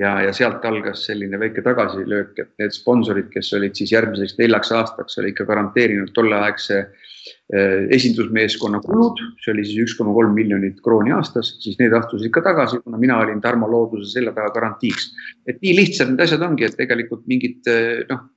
[0.00, 4.72] ja, ja sealt algas selline väike tagasilöök, et need sponsorid, kes olid siis järgmiseks neljaks
[4.78, 10.80] aastaks, oli ikka garanteerinud tolleaegse eh, esindusmeeskonna kulud, see oli siis üks koma kolm miljonit
[10.84, 15.10] krooni aastas, siis need astusid ka tagasi, kuna mina olin Tarmo Looduse selja taga garantiiks.
[15.46, 18.28] et nii lihtsad need asjad ongi, et tegelikult mingit eh, noh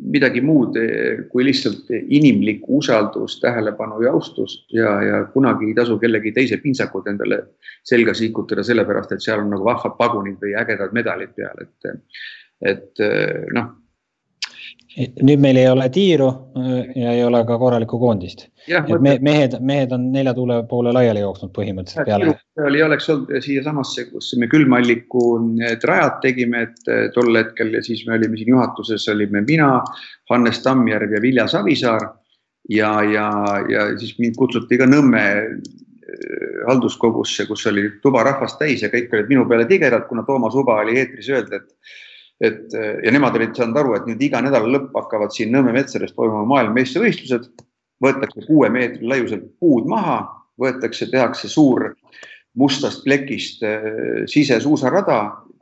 [0.00, 0.76] midagi muud
[1.30, 4.64] kui lihtsalt inimlik usaldus, tähelepanu ja austus.
[4.72, 7.42] Ja, ja kunagi ei tasu kellegi teise pintsakut endale
[7.84, 11.92] selga sikutada, sellepärast et seal on nagu vahvad pagunid või ägedad medalid peal, et,
[12.72, 13.04] et
[13.56, 13.74] noh
[14.98, 18.48] nüüd meil ei ole tiiru äh, ja ei ole ka korralikku koondist.
[19.00, 22.34] me, mehed, mehed on nelja tuule poole laiali jooksnud põhimõtteliselt peale.
[22.66, 25.24] oli, oleks olnud siiasamasse, kus me külmaalliku
[25.86, 29.76] rajad tegime, et äh, tol hetkel ja siis me olime siin juhatuses, olime mina,
[30.30, 32.10] Hannes Tammjärv ja Vilja Savisaar.
[32.68, 33.30] ja, ja,
[33.70, 35.22] ja siis mind kutsuti ka Nõmme
[36.66, 40.80] halduskogusse, kus oli tuba rahvast täis ja kõik olid minu peale tigedad, kuna Toomas Uba
[40.82, 41.70] oli eetris öelda, et
[42.40, 42.74] et
[43.04, 46.46] ja nemad olid saanud aru, et nüüd iga nädala lõpp hakkavad siin Nõmme metsades toimuma
[46.54, 47.50] maailmameistrivõistlused,
[48.00, 50.22] võetakse kuue meetri laiuselt puud maha,
[50.60, 51.90] võetakse, tehakse suur
[52.58, 55.20] mustast plekist äh, sisesuusarada,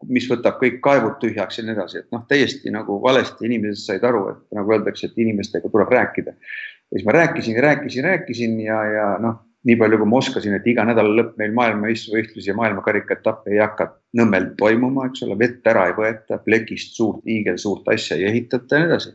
[0.08, 4.06] mis võtab kõik kaevud tühjaks ja nii edasi, et noh, täiesti nagu valesti inimesed said
[4.06, 6.34] aru, et nagu öeldakse, et inimestega tuleb rääkida.
[6.38, 10.54] ja siis ma rääkisin ja rääkisin, rääkisin ja, ja noh, nii palju, kui ma oskasin,
[10.54, 15.66] et iga nädala lõpp meil maailmameistrivõistlusi ja maailmakarikaetappe ei hakka Nõmmel toimuma, eks ole, vett
[15.68, 19.10] ära ei võeta, plekist suurt, hiigelsuurt asja ei ehitata ja nii edasi.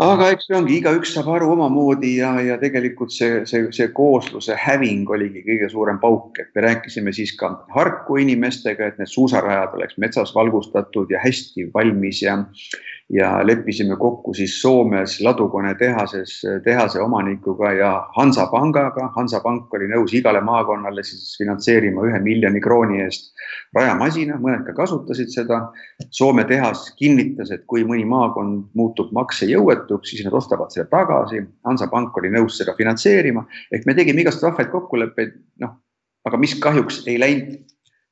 [0.00, 4.56] Aga eks see ongi, igaüks saab aru omamoodi ja, ja tegelikult see, see, see koosluse
[4.56, 9.76] häving oligi kõige suurem pauk, et me rääkisime siis ka Harku inimestega, et need suusarajad
[9.76, 12.38] oleks metsas valgustatud ja hästi valmis ja
[13.10, 19.08] ja leppisime kokku siis Soomes Ladukone tehases, tehase omanikuga ja Hansapangaga.
[19.16, 23.32] Hansapank oli nõus igale maakonnale siis finantseerima ühe miljoni krooni eest
[23.74, 25.60] rajamasina, mõned ka kasutasid seda.
[26.14, 31.42] Soome tehas kinnitas, et kui mõni maakond muutub maksejõuetuks, siis nad ostavad selle tagasi.
[31.66, 33.44] Hansapank oli nõus seda finantseerima
[33.74, 35.76] ehk me tegime igast vahvaid kokkuleppeid, noh,
[36.26, 37.69] aga mis kahjuks ei läinud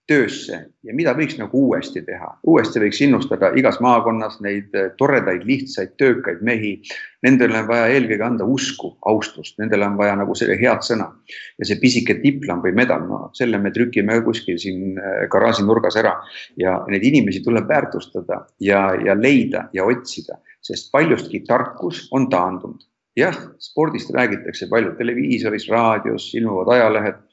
[0.09, 2.31] töösse ja mida võiks nagu uuesti teha.
[2.49, 6.79] uuesti võiks innustada igas maakonnas neid eh, toredaid, lihtsaid, töökaid mehi.
[7.27, 11.11] Nendele on vaja eelkõige anda usku, austust, nendele on vaja nagu selle head sõna
[11.59, 15.99] ja see pisike diplom või medal, no selle me trükime kuskil siin eh, garaaži nurgas
[16.01, 16.16] ära
[16.61, 22.87] ja neid inimesi tuleb väärtustada ja, ja leida ja otsida, sest paljustki tarkus on taandunud
[23.18, 27.25] jah, spordist räägitakse palju televiisoris, raadios, ilmuvad ajalehed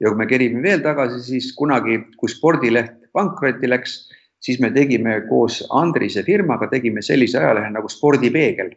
[0.00, 3.96] ja kui me kerime veel tagasi, siis kunagi, kui spordileht pankrotti läks,
[4.44, 8.74] siis me tegime koos Andrise firmaga, tegime sellise ajalehe nagu Spordipeegel.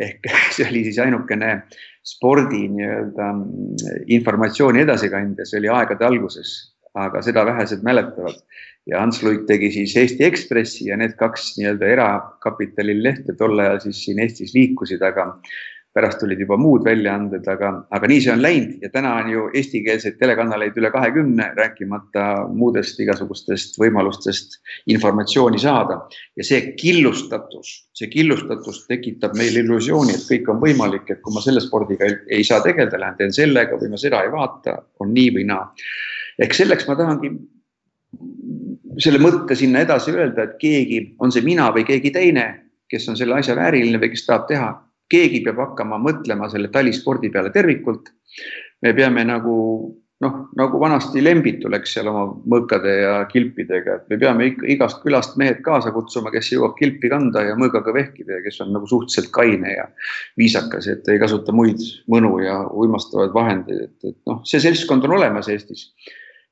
[0.00, 1.64] ehk see oli siis ainukene
[2.06, 3.30] spordi nii-öelda
[4.16, 6.52] informatsiooni edasikandja, see oli aegade alguses,
[6.98, 8.38] aga seda vähesed mäletavad.
[8.88, 13.82] ja Ants Luik tegi siis Eesti Ekspressi ja need kaks nii-öelda erakapitalil lehte tol ajal
[13.84, 15.26] siis siin Eestis liikusid, aga
[15.94, 19.46] pärast tulid juba muud väljaanded, aga, aga nii see on läinud ja täna on ju
[19.58, 24.60] eestikeelseid telekanaleid üle kahekümne, rääkimata muudest igasugustest võimalustest
[24.94, 25.98] informatsiooni saada.
[26.36, 31.42] ja see killustatus, see killustatus tekitab meil illusiooni, et kõik on võimalik, et kui ma
[31.42, 35.10] selle spordiga ei, ei saa tegeleda, lähen teen sellega või ma seda ei vaata, on
[35.14, 35.64] nii või naa.
[36.38, 37.32] ehk selleks ma tahangi
[39.00, 42.46] selle mõtte sinna edasi öelda, et keegi, on see mina või keegi teine,
[42.90, 44.70] kes on selle asja vääriline või kes tahab teha
[45.10, 48.12] keegi peab hakkama mõtlema selle talispordi peale tervikult.
[48.80, 49.56] me peame nagu
[50.20, 55.36] noh, nagu vanasti Lembitu läks seal oma mõõkade ja kilpidega, et me peame igast külast
[55.40, 59.30] mehed kaasa kutsuma, kes jõuab kilpi kanda ja mõõgaga vehkida ja kes on nagu suhteliselt
[59.34, 59.86] kaine ja
[60.40, 61.80] viisakas, et ei kasuta muid
[62.12, 65.90] mõnu ja uimastavaid vahendeid, et, et noh, see seltskond on olemas Eestis.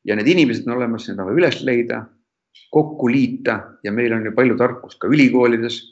[0.08, 2.06] ja need inimesed on olemas, need on vaja üles leida,
[2.72, 5.82] kokku liita ja meil on ju palju tarkust ka ülikoolides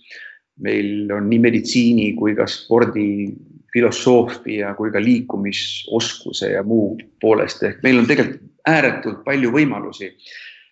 [0.65, 3.29] meil on nii meditsiini kui ka spordi
[3.77, 10.11] filosoofia kui ka liikumisoskuse ja muu poolest ehk meil on tegelikult ääretult palju võimalusi.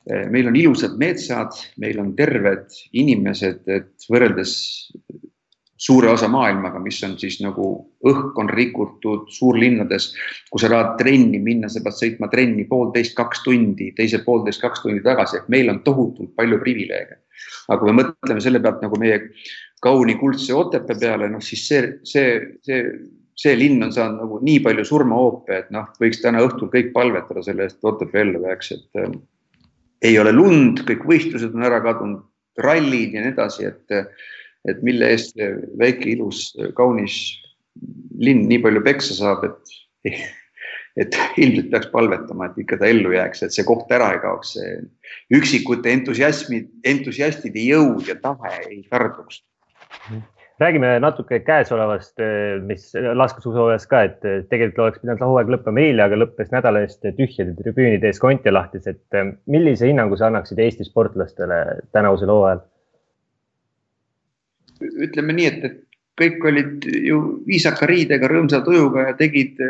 [0.05, 4.51] meil on ilusad metsad, meil on terved inimesed, et võrreldes
[5.81, 7.69] suure osa maailmaga, mis on siis nagu
[8.05, 10.11] õhk on rikutud suurlinnades,
[10.51, 14.85] kui sa tahad trenni minna, sa pead sõitma trenni poolteist, kaks tundi, teise poolteist, kaks
[14.85, 17.21] tundi tagasi, ehk meil on tohutult palju privileege.
[17.69, 19.19] aga kui me mõtleme selle pealt nagu meie
[19.85, 22.35] kauni kuldse Otepää peale, noh siis see, see,
[22.67, 22.83] see,
[23.41, 27.45] see linn on saanud nagu nii palju surmahoope, et noh, võiks täna õhtul kõik palvetada
[27.45, 29.17] selle eest, et Otepää ellu jääks, et äh,
[30.05, 32.25] ei ole lund, kõik võistlused on ära kadunud,
[32.65, 34.15] rallid ja nii edasi, et,
[34.71, 37.17] et mille eest see väike ilus kaunis
[38.23, 40.15] linn nii palju peksa saab, et
[41.01, 44.53] et ilmselt peaks palvetama, et ikka ta ellu jääks, et see koht ära ei kaoks,
[44.55, 44.77] see
[45.35, 49.41] üksikute entusiasmi, entusiastide jõud ja tahe ei tarduks
[50.61, 52.21] räägime natuke käesolevast,
[52.67, 57.57] mis laskesuusahooajas ka, et tegelikult oleks pidanud hooaeg lõppema eile, aga lõppes nädala eest tühjade
[57.59, 59.19] tribüünide ees konti lahtis, et
[59.51, 62.63] millise hinnangu sa annaksid Eesti sportlastele tänavusel hooajal?
[64.85, 69.61] ütleme nii, et, et kõik olid ju viisaka riidega, rõõmsa tujuga ja tegid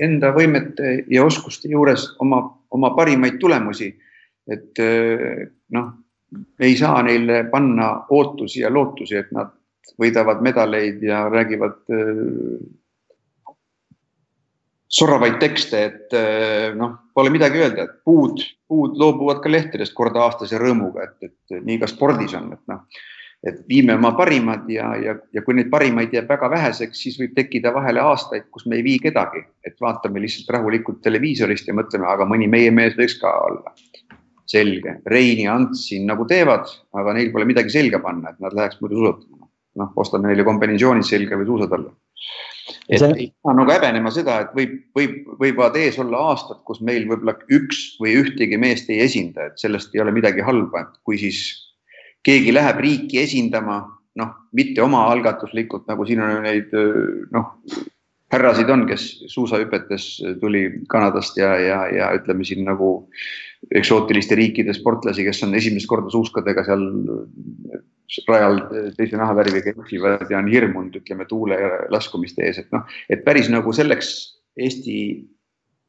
[0.00, 3.92] enda võimete ja oskuste juures oma, oma parimaid tulemusi.
[4.50, 4.80] et
[5.70, 5.90] noh
[6.60, 9.52] ei saa neile panna ootusi ja lootusi, et nad
[10.00, 12.58] võidavad medaleid ja räägivad äh,
[14.90, 20.18] soravaid tekste, et äh, noh, pole midagi öelda, et puud, puud loobuvad ka lehtedest kord
[20.18, 22.82] aastas ja rõõmuga, et, et nii ka spordis on, et noh,
[23.46, 27.32] et viime oma parimad ja, ja, ja kui neid parimaid jääb väga väheseks, siis võib
[27.36, 32.08] tekkida vahele aastaid, kus me ei vii kedagi, et vaatame lihtsalt rahulikult televiisorist ja mõtleme,
[32.10, 33.74] aga mõni meie mees võiks ka olla.
[34.50, 36.66] selge, Rein ja Ants siin nagu teevad,
[36.98, 39.46] aga neil pole midagi selga panna, et nad läheks muidu suusatama.
[39.78, 41.92] Noh, ostame neile kombinesioonid selga või suusad alla.
[42.90, 43.10] Et see...
[43.16, 47.36] ei saa nagu häbenema seda, et võib, võib, võivad ees olla aastad, kus meil võib-olla
[47.54, 51.40] üks või ühtegi meest ei esinda, et sellest ei ole midagi halba, et kui siis
[52.26, 53.82] keegi läheb riiki esindama,
[54.20, 56.74] noh, mitte omaalgatuslikult, nagu siin on neid
[57.34, 57.54] noh,
[58.30, 60.08] härrasid on, kes suusahüpetes
[60.40, 62.92] tuli Kanadast ja, ja, ja ütleme siin nagu
[63.76, 66.86] eksootiliste riikide sportlasi, kes on esimest korda suuskadega seal
[68.26, 68.60] rajal
[68.96, 71.58] teise nahavärviga eksivad ja on hirmunud, ütleme tuule
[71.92, 74.14] laskumiste ees, et noh, et päris nagu selleks
[74.60, 74.96] Eesti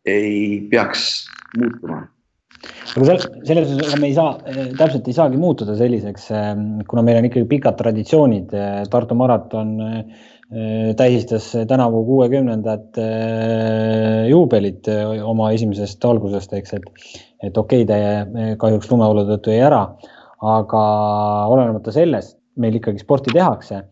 [0.08, 1.26] ei peaks
[1.58, 2.04] muutuma
[2.92, 4.36] aga seal, selles osas me ei saa,
[4.78, 6.28] täpselt ei saagi muutuda selliseks,
[6.90, 8.54] kuna meil on ikkagi pikad traditsioonid.
[8.92, 9.74] Tartu maraton
[10.98, 16.88] tähistas tänavu kuuekümnendat eh, juubelit eh, oma esimesest algusest, eks, et,
[17.48, 19.86] et okei okay,, ta kahjuks lumeolu tõttu jäi ära,
[20.44, 20.82] aga
[21.54, 23.86] olenemata sellest meil ikkagi sporti tehakse,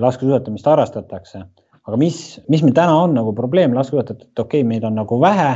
[0.00, 1.42] laskesuusatamist harrastatakse,
[1.84, 5.20] aga mis, mis meil täna on nagu probleem laskesuusatajat, et okei okay,, meid on nagu
[5.20, 5.50] vähe,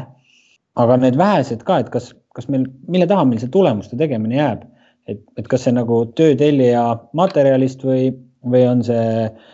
[0.85, 4.65] aga need vähesed ka, et kas kas meil, mille taha meil see tulemuste tegemine jääb,
[5.11, 6.85] et, et kas see nagu töö tellija
[7.17, 8.09] materjalist või,
[8.51, 9.53] või on see äh,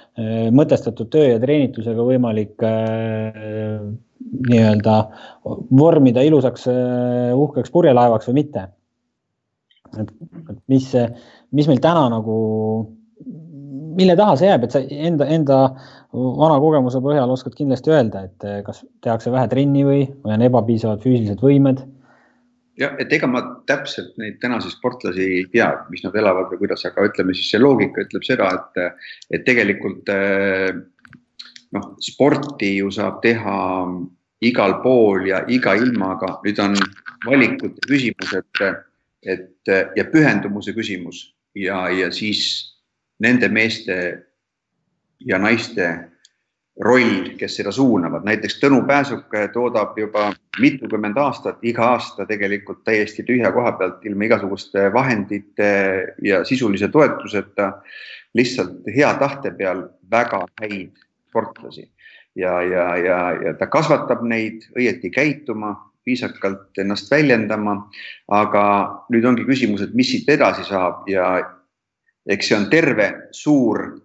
[0.52, 3.80] mõtestatud töö ja treenitusega võimalik äh,
[4.50, 4.96] nii-öelda
[5.76, 8.68] vormida ilusaks äh, uhkeks purjelaevaks või mitte.
[9.98, 10.10] et,
[10.70, 10.90] mis,
[11.56, 12.36] mis meil täna nagu,
[13.98, 15.60] mille taha see jääb, et sa enda, enda
[16.12, 20.46] vana kogemuse põhjal oskad kindlasti öelda, et äh, kas tehakse vähe trenni või, või on
[20.46, 21.82] ebapiisavad füüsilised võimed
[22.80, 26.86] jah, et ega ma täpselt neid tänaseid sportlasi ei tea, mis nad elavad või kuidas,
[26.88, 29.04] aga ütleme siis see loogika ütleb seda, et,
[29.36, 30.70] et tegelikult eh,
[31.76, 33.58] noh, sporti ju saab teha
[34.48, 36.38] igal pool ja iga ilmaga.
[36.44, 36.76] nüüd on
[37.26, 38.64] valikute küsimus, et,
[39.22, 42.76] et ja pühendumuse küsimus ja, ja siis
[43.20, 43.96] nende meeste
[45.20, 45.90] ja naiste
[46.80, 53.24] roll, kes seda suunavad, näiteks Tõnu Pääsuk toodab juba mitukümmend aastat, iga aasta tegelikult täiesti
[53.26, 55.70] tühja koha pealt ilma igasuguste vahendite
[56.24, 57.72] ja sisulise toetuseta,
[58.34, 60.96] lihtsalt hea tahte peal väga häid
[61.28, 61.90] sportlasi.
[62.38, 65.74] Ja, ja, ja, ja ta kasvatab neid õieti käituma,
[66.06, 67.90] viisakalt ennast väljendama.
[68.28, 68.62] aga
[69.10, 71.08] nüüd ongi küsimus, et mis siit edasi saab.
[71.10, 71.40] Ja
[72.30, 74.00] eks see on terve suur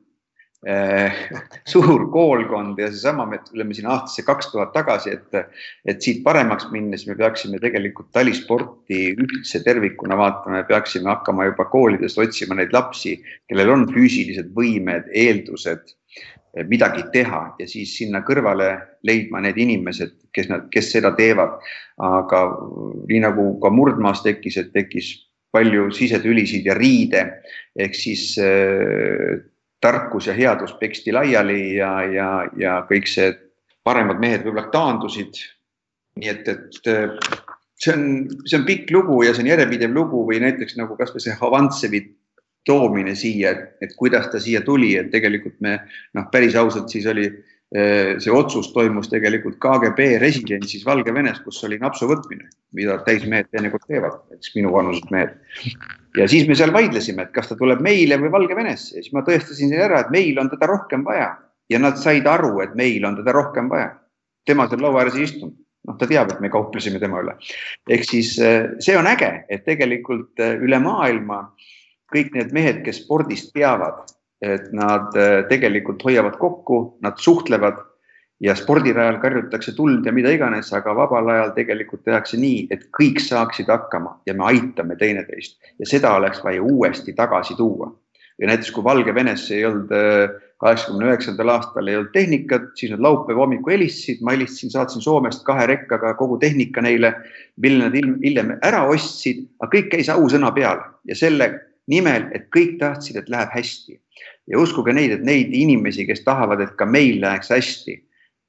[1.71, 5.51] suur koolkond ja seesama, me tuleme siin aastasse kaks tuhat tagasi, et,
[5.85, 11.67] et siit paremaks minnes me peaksime tegelikult talisporti üldse tervikuna vaatama ja peaksime hakkama juba
[11.69, 18.25] koolidest otsima neid lapsi, kellel on füüsilised võimed, eeldused eh, midagi teha ja siis sinna
[18.25, 18.73] kõrvale
[19.05, 21.59] leidma need inimesed, kes nad, kes seda teevad.
[21.95, 22.39] aga
[23.07, 25.13] nii nagu ka murdmaas tekkis, et tekkis
[25.55, 27.21] palju sisetülisid ja riide
[27.79, 29.45] ehk siis äh,
[29.85, 33.29] tarkus ja headus peksti laiali ja, ja, ja kõik see
[33.85, 35.37] paremad mehed võib-olla taandusid.
[36.15, 36.77] nii et, et
[37.83, 38.05] see on,
[38.47, 42.01] see on pikk lugu ja see on järjepidev lugu või näiteks nagu kasvõi see Havantsevi
[42.65, 43.51] toomine siia,
[43.83, 45.77] et kuidas ta siia tuli, et tegelikult me
[46.17, 47.27] noh, päris ausalt, siis oli
[47.73, 52.45] see otsus toimus tegelikult KGB residentsis Valgevenes, kus oli napsu võtmine,
[52.77, 55.33] mida täismehed teinekord teevad, eks minuvanused mehed
[56.17, 59.23] ja siis me seal vaidlesime, et kas ta tuleb meile või Valgevenesse ja siis ma
[59.25, 61.33] tõestasin ära, et meil on teda rohkem vaja
[61.71, 63.93] ja nad said aru, et meil on teda rohkem vaja.
[64.45, 65.55] tema seal laua ääres ei istunud,
[65.87, 67.33] noh, ta teab, et me kauplesime tema üle.
[67.89, 71.49] ehk siis äh, see on äge, et tegelikult äh, üle maailma
[72.13, 74.05] kõik need mehed, kes spordist teavad,
[74.45, 77.81] et nad äh, tegelikult hoiavad kokku, nad suhtlevad
[78.43, 83.21] ja spordirajal karjutakse tuld ja mida iganes, aga vabal ajal tegelikult tehakse nii, et kõik
[83.23, 87.93] saaksid hakkama ja me aitame teineteist ja seda oleks vaja uuesti tagasi tuua.
[88.39, 93.03] ja näiteks kui Valgevenes ei olnud äh, kaheksakümne üheksandal aastal ei olnud tehnikat, siis nad
[93.03, 97.13] laupäeva hommikul helistasid, ma helistasin, saatsin Soomest kahe rekkaga kogu tehnika neile,
[97.61, 101.51] mille nad hiljem ära ostsid, aga kõik käis ausõna peal ja selle
[101.91, 103.99] nimel, et kõik tahtsid, et läheb hästi.
[104.47, 107.97] Ja uskuge neid, et neid inimesi, kes tahavad, et ka meil läheks hästi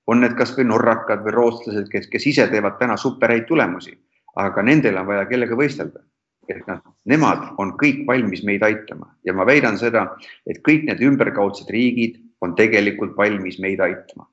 [0.06, 3.96] on need kasvõi norrakad või rootslased, kes, kes ise teevad täna superhäid tulemusi,
[4.38, 6.04] aga nendel on vaja kellega võistelda.
[6.46, 6.78] et nad,
[7.10, 10.04] nemad on kõik valmis meid aitama ja ma väidan seda,
[10.46, 14.28] et kõik need ümberkaudsed riigid on tegelikult valmis meid aitama.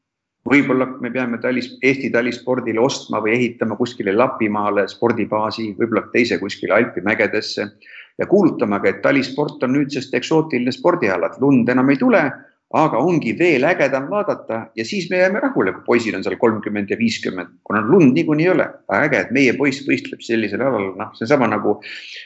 [0.46, 6.76] võib-olla me peame talis, Eesti talispordile ostma või ehitama kuskile Lapimaale spordibaasi, võib-olla teise kuskile
[6.76, 7.72] Alpi mägedesse
[8.20, 12.24] ja kuulutamagi, et talisport on nüüdsest eksootiline spordiala, et lund enam ei tule,
[12.74, 16.90] aga ongi veel ägedam vaadata ja siis me jääme rahule, kui poisil on seal kolmkümmend
[16.90, 18.66] ja viiskümmend, kuna lund niikuinii ei ole.
[18.98, 21.76] äge, et meie poiss võistleb sellisel alal, noh, seesama nagu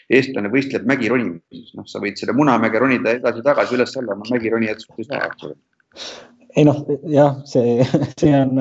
[0.10, 5.10] eestlane võistleb mägironimises, noh, sa võid selle Munamäge ronida edasi-tagasi üles-alla, no mägironijad sul ei
[5.10, 5.60] saa, eks ole
[6.58, 6.80] ei noh,
[7.12, 7.84] jah, see,
[8.20, 8.56] see on,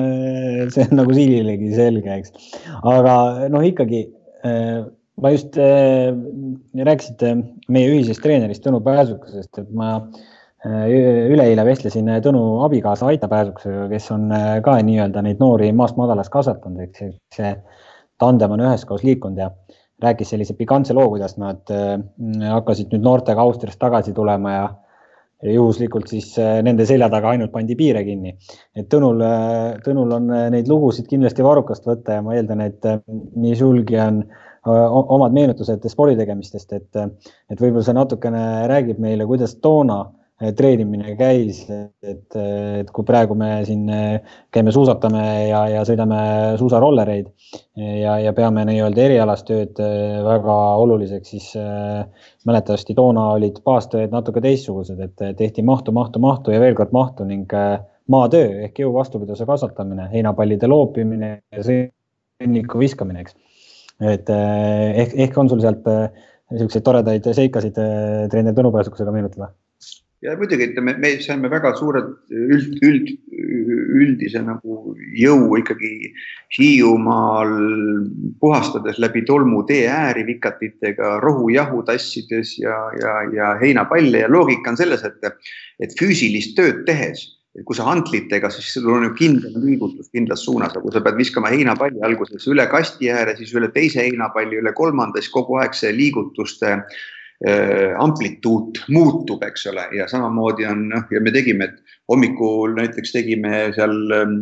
[0.73, 2.51] see on nagu siililegi selge, eks.
[2.83, 3.15] aga
[3.53, 4.03] noh, ikkagi
[5.21, 6.13] ma just äh,,
[6.85, 7.33] rääkisite
[7.73, 10.85] meie ühisest treenerist Tõnu Pääsukesest, et ma äh,
[11.33, 16.33] üleeile vestlesin Tõnu abikaasa Aita Pääsukesega, kes on äh, ka nii-öelda neid noori maast madalast
[16.33, 17.53] kasvatanud, ehk see
[18.21, 19.51] tandem on üheskoos liikunud ja
[20.03, 21.95] rääkis sellise pikantse loo, kuidas nad äh,
[22.53, 24.67] hakkasid nüüd noortega Austriast tagasi tulema ja
[25.45, 28.37] ja juhuslikult siis äh, nende selja taga ainult pandi piire kinni.
[28.77, 32.85] et Tõnul, äh, Tõnul on neid lugusid kindlasti varrukast võtta ja ma eeldan, et
[33.37, 37.01] nii sulgi on äh, omad meenutused spordi tegemistest, et,
[37.51, 40.05] et võib-olla see natukene räägib meile, kuidas toona
[40.37, 43.87] treenimine käis, et, et kui praegu me siin
[44.53, 46.19] käime, suusatame ja, ja sõidame
[46.61, 47.31] suusarollereid
[48.03, 49.81] ja, ja peame nii-öelda erialast tööd
[50.27, 51.49] väga oluliseks, siis
[52.45, 57.25] mäletatavasti toona olid baastööd natuke teistsugused, et tehti mahtu, mahtu, mahtu ja veel kord mahtu
[57.25, 57.57] ning
[58.07, 63.33] maatöö ehk jõu vastupidavuse kasvatamine, heinapallide loopimine sõnniku viskamine, eks
[64.01, 66.09] et eh, ehk, ehk on sul sealt eh,
[66.53, 69.53] niisuguseid toredaid seikasid eh, treener Tõnu Pääsukusega meenutada?
[70.25, 73.11] ja muidugi, ütleme, me saime väga suured üld, üld,
[74.01, 75.91] üldise nagu jõu ikkagi
[76.57, 77.53] Hiiumaal
[78.41, 84.81] puhastades läbi tolmu tee ääri vikatitega, rohujahu tassides ja, ja, ja heinapalle ja loogika on
[84.81, 85.29] selles, et,
[85.85, 90.43] et füüsilist tööd tehes et kui sa hantlitega, siis sul on ju kindel liigutus kindlas
[90.45, 94.59] suunas, aga kui sa pead viskama heinapalli alguses üle kasti ääre, siis üle teise heinapalli,
[94.61, 100.85] üle kolmanda, siis kogu aeg see liigutuste äh, amplituud muutub, eks ole, ja samamoodi on,
[100.93, 104.37] noh, ja me tegime, et hommikul näiteks tegime seal ähm,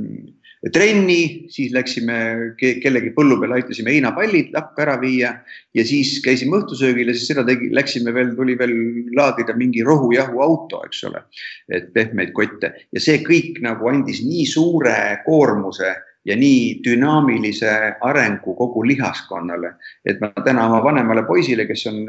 [0.74, 2.16] trenni, siis läksime
[2.58, 5.32] kellegi põllu peale, aitasime heinapallid lappi ära viia
[5.78, 8.74] ja siis käisime õhtusöögil ja siis seda tegi, läksime veel, tuli veel
[9.18, 11.22] laadida mingi rohujahu auto, eks ole,
[11.70, 12.74] et pehmeid kotte.
[12.96, 14.98] Ja see kõik nagu andis nii suure
[15.28, 15.94] koormuse
[16.26, 17.74] ja nii dünaamilise
[18.08, 19.76] arengu kogu lihaskonnale,
[20.10, 22.00] et ma täna oma vanemale poisile, kes on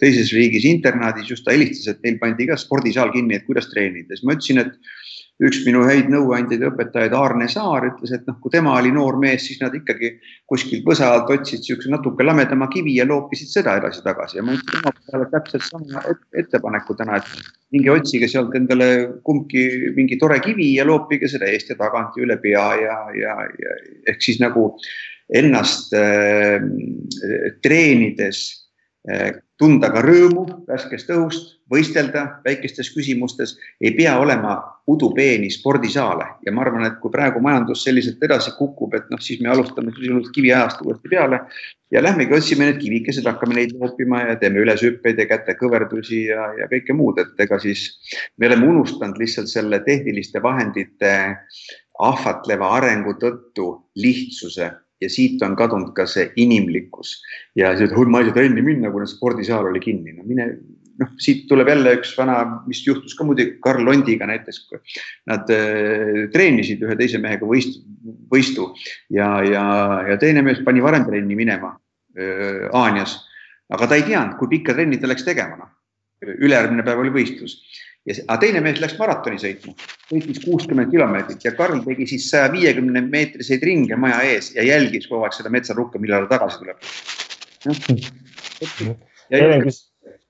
[0.00, 4.16] teises riigis internaadis, just ta helistas, et neil pandi ka spordisaal kinni, et kuidas treenida,
[4.16, 4.96] siis ma ütlesin, et
[5.38, 9.20] üks minu häid nõuandjaid ja õpetajaid, Aarne Saar, ütles, et noh, kui tema oli noor
[9.22, 10.16] mees, siis nad ikkagi
[10.50, 14.82] kuskilt võsa alt otsisid niisuguse natuke lamedama kivi ja loopisid seda edasi-tagasi ja ma ütlesin
[14.82, 16.02] tema peale täpselt sama
[16.42, 18.88] ettepaneku täna, et minge otsige sealt endale
[19.26, 23.36] kumbki mingi tore kivi ja loopige seda eest ja tagant ja üle pea ja, ja,
[23.62, 23.76] ja
[24.10, 24.72] ehk siis nagu
[25.38, 26.58] ennast äh,
[27.62, 28.42] treenides
[29.06, 34.56] äh, tunda ka rõõmu värskest õhust, võistelda väikestes küsimustes, ei pea olema
[34.88, 36.26] udupeeni spordisaale.
[36.46, 39.92] Ja ma arvan, et kui praegu majandus selliselt edasi kukub, et noh, siis me alustame
[39.96, 41.42] sisuliselt kiviajast uuesti peale
[41.92, 46.68] ja lähmegi otsime need kivikesed, hakkame neid loopima ja teeme üleshüppeid ja kätekõverdusi ja, ja
[46.72, 47.90] kõike muud, et ega siis
[48.36, 51.14] me oleme unustanud lihtsalt selle tehniliste vahendite
[51.98, 54.70] ahvatleva arengu tõttu lihtsuse
[55.00, 57.18] ja siit on kadunud ka see inimlikkus
[57.58, 60.48] ja see, et ma ei saa trenni minna, kuna spordisaal oli kinni, no mine,
[60.98, 64.64] noh, siit tuleb jälle üks vana, mis juhtus ka muidugi Karl Londiga näiteks.
[65.30, 67.80] Nad äh, treenisid ühe teise mehega võist,
[68.32, 68.72] võistu
[69.14, 69.64] ja, ja,
[70.10, 71.74] ja teine mees pani varem trenni minema
[72.18, 73.20] äh, Aanias,
[73.70, 75.74] aga ta ei teadnud, kui pikka trenni ta läks tegema, noh.
[76.18, 77.60] ülejärgmine päev oli võistlus
[78.06, 79.74] ja, aga teine mees läks maratoni sõitma,
[80.10, 85.08] sõitis kuuskümmend kilomeetrit ja Karl tegi siis saja viiekümne meetriseid ringe maja ees ja jälgis
[85.10, 86.78] kogu aeg seda metsarukka, millal ta tagasi tuleb.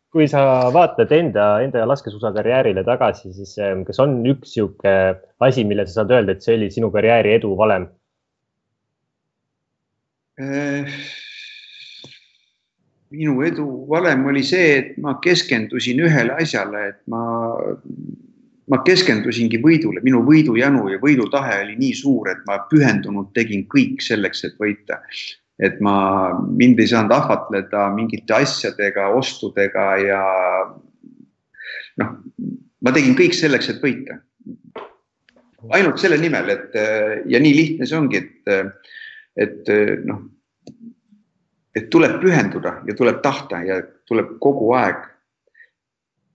[0.09, 0.41] kui sa
[0.73, 4.95] vaatad enda, enda laskesuusakarjäärile tagasi, siis ähm, kas on üks sihuke
[5.45, 7.91] asi, mille sa saad öelda, et see oli sinu karjääri edu valem
[10.41, 11.01] äh,?
[13.15, 17.23] Minu edu valem oli see, et ma keskendusin ühele asjale, et ma,
[18.69, 24.05] ma keskendusingi võidule, minu võidujanu ja võidutahe oli nii suur, et ma pühendunult tegin kõik
[24.05, 25.03] selleks, et võita.
[25.59, 30.23] et ma, mind ei saanud ahvatleda mingite asjadega, ostudega ja
[31.99, 32.13] noh,
[32.85, 34.21] ma tegin kõik selleks, et võita.
[35.75, 36.77] ainult selle nimel, et
[37.27, 38.85] ja nii lihtne see ongi, et,
[39.37, 39.73] et
[40.07, 40.29] noh
[41.79, 45.05] et tuleb pühenduda ja tuleb tahta ja tuleb kogu aeg,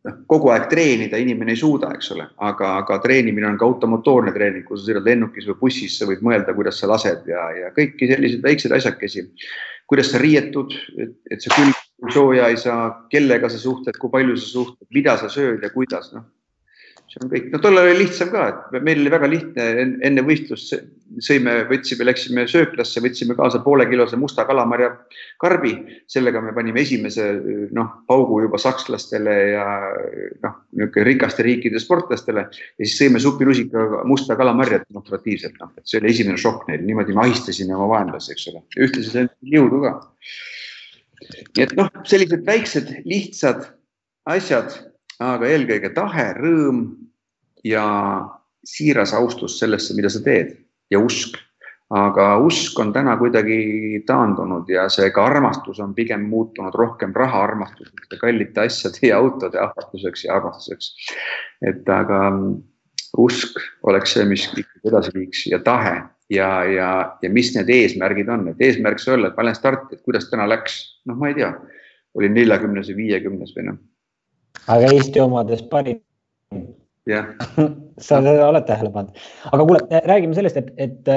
[0.07, 4.33] noh, kogu aeg treenida, inimene ei suuda, eks ole, aga, aga treenimine on ka automotoorne
[4.35, 7.71] treening, kui sa sõidad lennukis või bussis, sa võid mõelda, kuidas sa lased ja, ja
[7.75, 9.27] kõiki selliseid väikseid asjakesi.
[9.91, 14.47] kuidas sa riietud, et, sa külg sooja ei saa, kellega sa suhtled, kui palju sa
[14.47, 16.23] suhtled, mida sa sööd ja kuidas, noh.
[17.11, 19.65] See on kõik, no tollal oli lihtsam ka, et meil oli väga lihtne
[20.07, 20.71] enne võistlust
[21.23, 24.89] sõime, võtsime, läksime sööklasse, võtsime kaasa poolekilose musta kalamarja
[25.41, 25.73] karbi,
[26.09, 27.27] sellega me panime esimese
[27.75, 29.65] noh, paugu juba sakslastele ja
[30.45, 32.47] noh, niisugune rikaste riikide sportlastele.
[32.49, 37.17] Ja siis sõime supirusikaga musta kalamarjat demonstratiivselt, noh, et see oli esimene šokk neil, niimoodi
[37.17, 39.93] me ahistasime oma vaenlasi, eks ole, ühtlasi see jõudu ka.
[41.57, 43.69] nii et noh, sellised väiksed lihtsad
[44.29, 44.73] asjad
[45.21, 46.83] aga eelkõige tahe, rõõm
[47.67, 47.85] ja
[48.67, 50.55] siiras austus sellesse, mida sa teed
[50.93, 51.39] ja usk.
[51.93, 57.43] aga usk on täna kuidagi taandunud ja see ka armastus on pigem muutunud rohkem raha
[57.43, 60.89] armastuseks ja kallite asjade ja autode ahvatluseks ja armastuseks.
[61.69, 62.23] et aga
[63.17, 64.47] usk oleks see, mis
[64.85, 66.01] edasi viiks ja tahe
[66.33, 66.89] ja, ja,
[67.21, 70.31] ja mis need eesmärgid on, et eesmärk see olla, et ma lähen starti, et kuidas
[70.31, 71.51] täna läks, noh, ma ei tea,
[72.17, 73.81] olin neljakümnes või viiekümnes või noh
[74.67, 76.01] aga Eesti omades parim.
[77.09, 77.31] Jah.
[78.03, 79.19] Sa seda oled tähele pannud,
[79.51, 81.09] aga kuule, räägime sellest, et, et,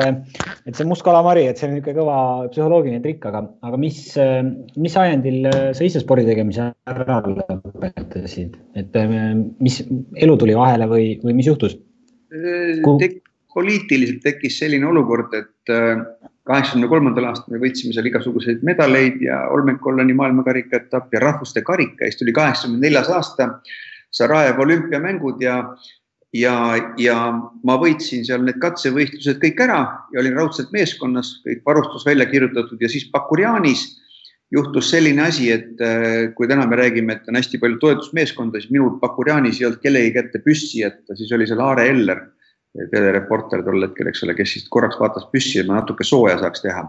[0.68, 2.16] et see must kalamari, et see on niisugune kõva
[2.53, 4.01] psühholoogiline trikk, aga, aga mis,
[4.76, 8.99] mis ajendil sa ise spordi tegemise ära lõpetasid, et
[9.64, 9.80] mis
[10.20, 11.78] elu tuli vahele või, või mis juhtus?
[12.28, 13.22] Tek,?
[13.57, 15.76] poliitiliselt tekkis selline olukord, et
[16.47, 22.05] kaheksakümne kolmandal aastal me võitsime seal igasuguseid medaleid ja olmekollani maailmakarika etapp ja rahvuste karika,
[22.05, 23.49] siis tuli kaheksakümne neljas aasta,
[24.17, 25.59] Sarajevo olümpiamängud ja,
[26.37, 26.57] ja,
[27.01, 29.81] ja ma võitsin seal need katsevõistlused kõik ära
[30.14, 33.87] ja olin raudselt meeskonnas, kõik varustus välja kirjutatud ja siis Bakurjanis
[34.55, 38.73] juhtus selline asi, et äh, kui täna me räägime, et on hästi palju toetusmeeskonda, siis
[38.73, 42.23] minul Bakurjanis ei olnud kellegi kätte püssi jätta, siis oli seal Aare Eller
[42.93, 46.64] telereporter tol hetkel, eks ole, kes siis korraks vaatas püssi, et ma natuke sooja saaks
[46.64, 46.85] teha.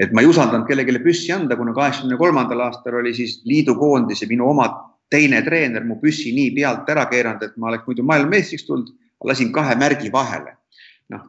[0.00, 4.46] et ma ei usaldanud kellelegi püssi anda, kuna kaheksakümne kolmandal aastal oli siis liidukoondise minu
[4.48, 4.70] oma
[5.12, 8.92] teine treener mu püssi nii pealt ära keeranud, et ma oleks muidu maailmameistriks tulnud,
[9.28, 10.56] lasin kahe märgi vahele.
[11.12, 11.26] noh,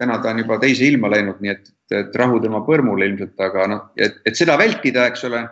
[0.00, 3.66] täna ta on juba teise ilma läinud, nii et, et rahu tema põrmule ilmselt, aga
[3.70, 5.44] noh, et, et seda vältida, eks ole,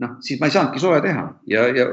[0.00, 1.84] noh, siis ma ei saanudki sooja teha ja, ja,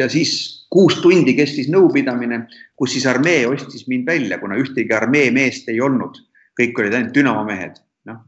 [0.00, 0.32] ja siis
[0.72, 2.40] kuus tundi kestis nõupidamine,
[2.74, 6.18] kus siis armee ostis mind välja, kuna ühtegi armee meest ei olnud,
[6.58, 7.78] kõik olid ainult Dünamo mehed,
[8.10, 8.24] noh.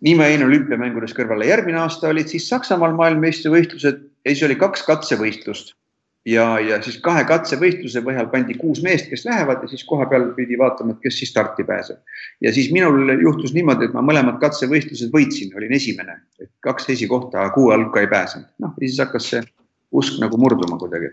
[0.00, 4.84] nii ma jäin olümpiamängudes kõrvale, järgmine aasta olid siis Saksamaal maailmameistrivõistlused ja siis oli kaks
[4.86, 5.74] katsevõistlust
[6.26, 10.28] ja, ja siis kahe katsevõistluse põhjal pandi kuus meest, kes lähevad ja siis koha peal
[10.36, 11.98] pidi vaatama, et kes siis starti pääseb.
[12.40, 16.20] ja siis minul juhtus niimoodi, et ma mõlemad katsevõistlused võitsin, olin esimene,
[16.62, 18.48] kaks esikohta, kuu hulka ei pääsenud.
[18.62, 19.42] noh, ja siis hakkas see
[19.92, 21.10] usk nagu murduma kuidagi,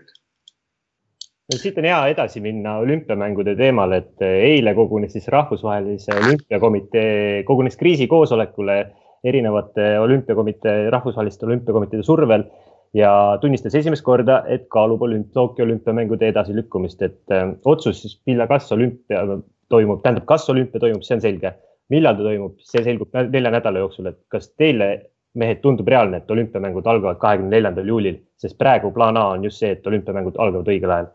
[1.50, 7.76] no siit on hea edasi minna olümpiamängude teemal, et eile kogunes siis rahvusvahelise olümpiakomitee, kogunes
[7.76, 8.80] kriisikoosolekule
[9.24, 12.46] erinevate olümpiakomitee, rahvusvaheliste olümpiakomiteede survel
[12.94, 18.48] ja tunnistas esimest korda, et kaalub olümp, Tokyo olümpiamängude edasilükkumist, et äh, otsus siis, millal,
[18.50, 19.22] kas olümpia
[19.70, 21.54] toimub, tähendab, kas olümpia toimub, see on selge.
[21.90, 24.90] millal ta toimub, see selgub nelja nädala jooksul, et kas teile
[25.34, 29.58] mehed, tundub reaalne, et olümpiamängud algavad kahekümne neljandal juulil, sest praegu plaan A on just
[29.62, 31.10] see, et olümpiamängud algavad õigel ajal.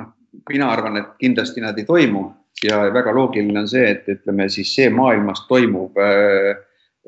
[0.00, 0.12] noh,
[0.48, 2.24] mina arvan, et kindlasti nad ei toimu
[2.64, 6.52] ja väga loogiline on see, et ütleme siis see maailmas toimuv äh,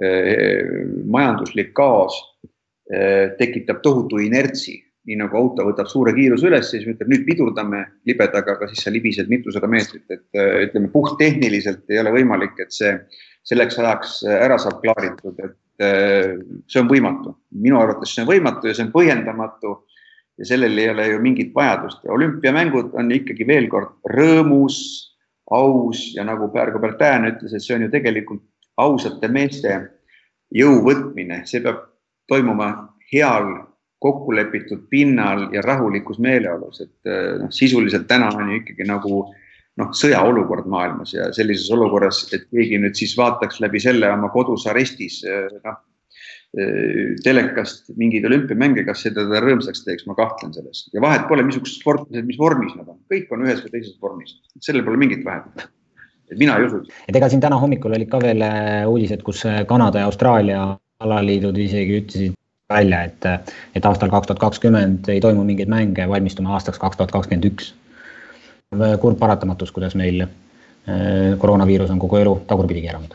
[0.01, 0.73] äh,
[1.05, 2.21] majanduslik kaos
[3.39, 4.75] tekitab tohutu inertsi,
[5.09, 8.93] nii nagu auto võtab suure kiiruse üles, siis ütleb nüüd pidurdame libedaga, aga siis sa
[8.93, 12.93] libised mitusada meetrit, et äh, ütleme puhttehniliselt ei ole võimalik, et see
[13.49, 16.37] selleks ajaks ära saab klaaritud, et Äh,
[16.71, 19.81] see on võimatu, minu arvates see on võimatu ja see on põhjendamatu.
[20.39, 22.01] ja sellel ei ole ju mingit vajadust.
[22.05, 24.77] Ja olümpiamängud on ikkagi veel kord rõõmus,
[25.51, 28.43] aus ja nagu praegu Bertään ütles, et see on ju tegelikult
[28.77, 29.77] ausate meeste
[30.51, 31.85] jõu võtmine, see peab
[32.29, 32.73] toimuma
[33.13, 33.53] heal
[34.05, 39.41] kokkulepitud pinnal ja rahulikus meeleolus, et äh, noh, sisuliselt täna on ju ikkagi nagu äh,
[39.81, 44.69] noh, sõjaolukord maailmas ja sellises olukorras, et keegi nüüd siis vaataks läbi selle oma kodus
[44.71, 45.23] arestis
[45.65, 45.83] noh
[47.25, 51.81] telekast mingeid olümpiamänge, kas see teda rõõmsaks teeks, ma kahtlen selles ja vahet pole, missugused
[51.81, 55.65] sportlased, mis vormis nad on, kõik on ühes või teises vormis, sellel pole mingit vahet.
[56.31, 56.85] et mina ei usu.
[57.11, 60.61] et ega siin täna hommikul olid ka veel äh, uudised, kus äh, Kanada ja Austraalia
[61.05, 62.37] alaliidud isegi ütlesid
[62.73, 67.13] välja, et, et aastal kaks tuhat kakskümmend ei toimu mingeid mänge, valmistume aastaks kaks tuhat
[67.13, 67.75] kakskümmend üks
[69.01, 73.15] kurb paratamatus, kuidas meil äh, koroonaviirus on kogu elu tagurpidi keeranud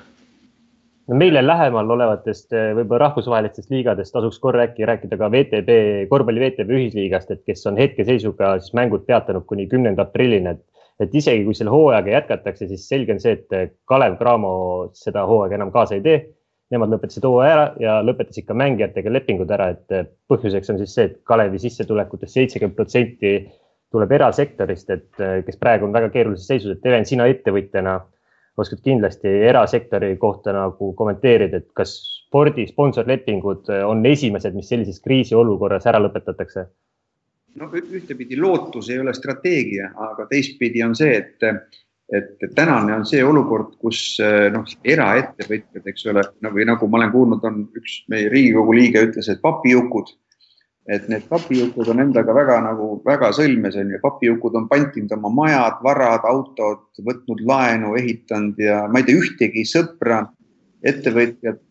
[1.09, 5.77] no meile lähemal olevatest äh, võib-olla rahvusvahelistest liigadest tasuks korra äkki rääkida ka VTB,
[6.11, 11.15] korvpalli VTB ühisliigast, et kes on hetkeseisuga siis mängud peatanud kuni kümnenda aprillini, et, et
[11.15, 14.51] isegi kui selle hooajaga jätkatakse, siis selge on see, et Kalev Cramo
[14.97, 16.19] seda hooaega enam kaasa ei tee.
[16.73, 21.09] Nemad lõpetasid hooaja ära ja lõpetasid ka mängijatega lepingud ära, et põhjuseks on siis see,
[21.09, 23.33] et Kalevi sissetulekutest seitsekümmend protsenti
[23.89, 27.97] tuleb erasektorist, et kes praegu on väga keerulises seisus, et Even, sina ettevõtjana
[28.59, 31.95] oskad kindlasti erasektori kohta nagu kommenteerida, et kas
[32.27, 36.67] spordi sponsorlepingud on esimesed, mis sellises kriisiolukorras ära lõpetatakse?
[37.59, 41.47] no ühtepidi lootus ei ole strateegia, aga teistpidi on see, et,
[42.15, 44.17] et tänane on see olukord, kus
[44.53, 49.05] noh, eraettevõtjad, eks ole, no või nagu ma olen kuulnud, on üks meie Riigikogu liige
[49.09, 50.09] ütles, et papijukud.
[50.89, 55.29] Et need papijukud on endaga väga nagu väga sõlmes on ju, papijukud on pantinud oma
[55.43, 60.23] majad, varad, autod, võtnud laenu, ehitanud ja ma ei tea ühtegi sõpra,
[60.89, 61.61] ettevõtjat,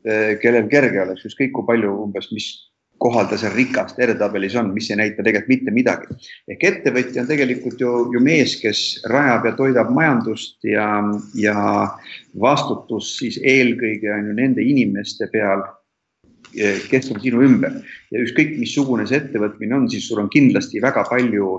[0.42, 2.52] kellel kerge oleks, ükskõik kui palju umbes, mis
[2.98, 6.18] kohal ta seal rikast edetabelis on, mis ei näita tegelikult mitte midagi.
[6.50, 10.88] ehk ettevõtja on tegelikult ju, ju mees, kes rajab ja toidab majandust ja,
[11.38, 11.58] ja
[12.40, 15.62] vastutus siis eelkõige on ju nende inimeste peal
[16.90, 17.80] kes on sinu ümber.
[18.12, 21.50] Ja ükskõik, missugune see ettevõtmine on, siis sul on kindlasti väga palju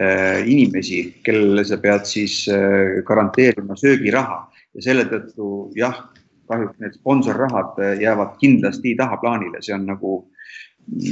[0.00, 4.42] äh, inimesi, kellele sa pead siis äh, garanteerima söögiraha.
[4.76, 6.02] Ja selle tõttu jah,
[6.48, 10.18] kahjuks need sponsorrahad äh, jäävad kindlasti tahaplaanile, see on nagu,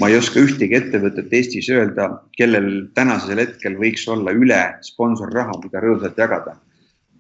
[0.01, 2.09] ma ei oska ühtegi ettevõtet Eestis öelda,
[2.39, 6.57] kellel tänasel hetkel võiks olla üle sponsorraha, mida rõõmsalt jagada.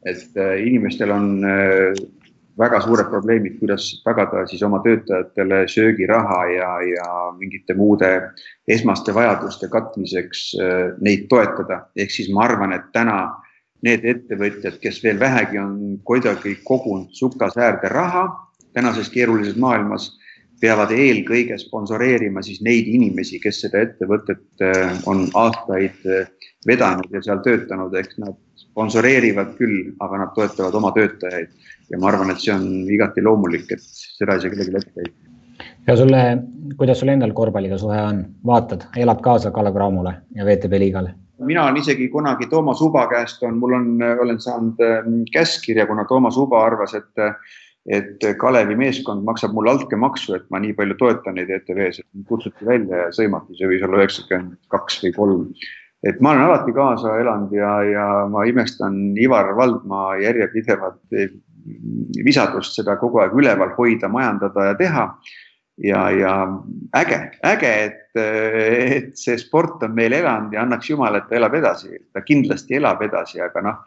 [0.06, 1.96] et äh, inimestel on äh,
[2.58, 8.10] väga suured probleemid, kuidas tagada siis oma töötajatele söögiraha ja, ja mingite muude
[8.68, 11.86] esmaste vajaduste katmiseks äh, neid toetada.
[11.96, 13.18] ehk siis ma arvan, et täna
[13.82, 18.28] need ettevõtjad, kes veel vähegi on kuidagi kogunud sukasäärde raha
[18.76, 20.10] tänases keerulises maailmas,
[20.60, 26.30] peavad eelkõige sponsoreerima siis neid inimesi, kes seda ettevõtet äh, on aastaid äh,
[26.66, 31.52] vedanud ja seal töötanud, ehk nad sponsoreerivad küll, aga nad toetavad oma töötajaid
[31.90, 35.68] ja ma arvan, et see on igati loomulik, et seda ei saa kellelegi ette heita.
[35.86, 36.24] ja sulle,
[36.80, 41.14] kuidas sul endal korvpalliga suhe on, vaatad, elad kaasa Kalle Cramole ja VTB liigale?
[41.44, 43.88] mina olen isegi kunagi Toomas Uba käest on, mul on,
[44.22, 47.24] olen saanud ähm, käskkirja, kuna Toomas Uba arvas, et
[47.92, 52.66] et Kalevi meeskond maksab mulle altkäemaksu, et ma nii palju toetan neid ETV-s, et kutsuti
[52.66, 55.50] välja ja sõimati, see võis olla üheksakümmend kaks või kolm
[56.06, 61.00] et ma olen alati kaasa elanud ja, ja ma imestan Ivar Valdmaa järjepidevat
[62.24, 65.06] visadust seda kogu aeg üleval hoida, majandada ja teha.
[65.84, 66.32] Ja, ja
[66.96, 68.20] äge, äge, et,
[68.96, 72.78] et see sport on meil elanud ja annaks jumal, et ta elab edasi, ta kindlasti
[72.80, 73.82] elab edasi, aga noh,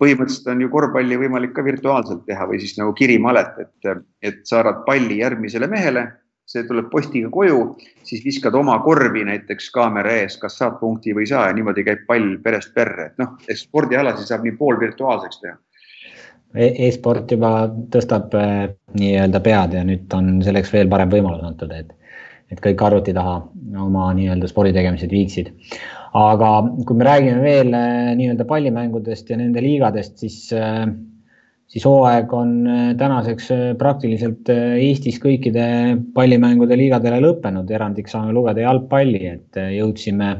[0.00, 4.84] põhimõtteliselt on ju korvpalli võimalik ka virtuaalselt teha või siis nagu kirimalet, et, et saadad
[4.86, 6.08] palli järgmisele mehele
[6.48, 7.60] see tuleb postiga koju,
[8.08, 11.84] siis viskad oma korvi näiteks kaamera ees, kas saad punkti või ei saa ja niimoodi
[11.84, 15.58] käib pall perest perre, et noh, spordialasid saab nii poolvirtuaalseks teha.
[16.56, 21.92] E-sport juba tõstab äh, nii-öelda pead ja nüüd on selleks veel parem võimalus antud, et,
[22.52, 23.42] et kõik arvuti taha
[23.84, 25.52] oma nii-öelda sporditegemised viiksid.
[26.16, 26.52] aga
[26.86, 30.86] kui me räägime veel äh, nii-öelda pallimängudest ja nende liigadest, siis äh,
[31.68, 32.62] siis hooaeg on
[32.96, 40.30] tänaseks praktiliselt Eestis kõikide pallimängude liigadele lõppenud, erandiks saame lugeda jalgpalli, et jõudsime,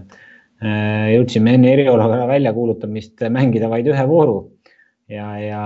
[1.12, 4.38] jõudsime enne eriolukorra väljakuulutamist mängida vaid ühe vooru
[5.08, 5.62] ja, ja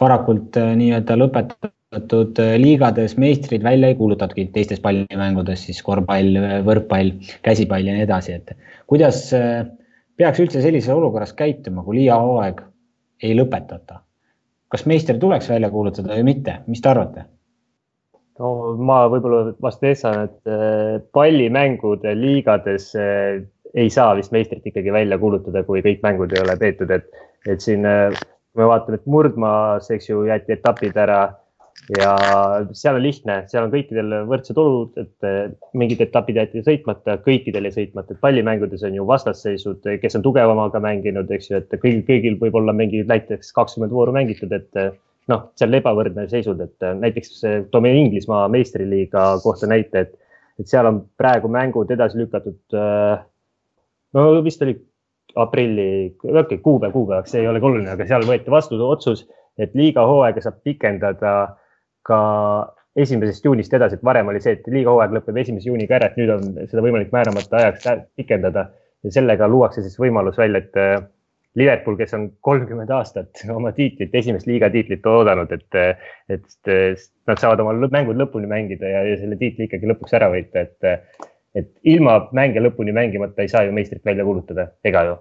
[0.00, 7.96] varakult nii-öelda lõpetatud liigades meistrid välja ei kuulutatudki, teistes pallimängudes siis korvpall, võrkpall, käsipall ja
[7.96, 8.54] nii edasi, et
[8.90, 9.26] kuidas
[10.16, 12.64] peaks üldse sellises olukorras käituma, kui liigahooaeg
[13.22, 14.02] ei lõpetata?
[14.72, 17.26] kas meister tuleks välja kuulutada või mitte, mis te arvate?
[18.40, 23.42] no ma võib-olla vastu Essan, et äh, pallimängude liigades äh,
[23.74, 27.08] ei saa vist meistrit ikkagi välja kuulutada, kui kõik mängud ei ole peetud, et,
[27.48, 28.16] et siin, äh,
[28.52, 31.22] kui me vaatame, et murdmaas, eks ju, jäeti etapid ära
[31.98, 32.12] ja
[32.76, 37.66] seal on lihtne, seal on kõikidel võrdsed olud, et eh, mingid etapid jäeti sõitmata, kõikidel
[37.68, 42.04] jäi sõitmata, et pallimängudes on ju vastasseisud, kes on tugevamaga mänginud, eks ju, et kõigil,
[42.08, 44.92] kõigil võib olla mingi näiteks kakskümmend vooru mängitud, et eh,
[45.32, 47.42] noh, seal ebavõrdne seisud, et näiteks
[47.74, 50.16] toome Inglismaa meistriliiga kohta näite, et,
[50.60, 52.58] et seal on praegu mängud edasi lükatud.
[54.12, 54.74] no vist oli
[55.36, 55.88] aprilli,
[56.24, 59.24] okei okay,, kuupäev kuupäevaks, see ei olegi oluline, aga seal võeti vastu otsus,
[59.60, 61.32] et liiga hooaega saab pikendada
[62.06, 62.20] ka
[62.96, 66.20] esimesest juunist edasi, et varem oli see, et liiga hooaeg lõpeb esimese juuniga ära, et
[66.20, 68.68] nüüd on seda võimalik määramata ajaks pikendada.
[69.02, 71.00] Ja sellega luuakse siis võimalus välja, et äh,
[71.58, 76.70] Liverpool, kes on kolmkümmend aastat oma tiitlit, esimest liiga tiitlit oodanud, et, et
[77.28, 81.26] nad saavad oma mängud lõpuni mängida ja, ja selle tiitli ikkagi lõpuks ära võita, et,
[81.54, 85.16] et ilma mänge lõpuni mängimata ei saa ju meistrit välja kuulutada, ega ju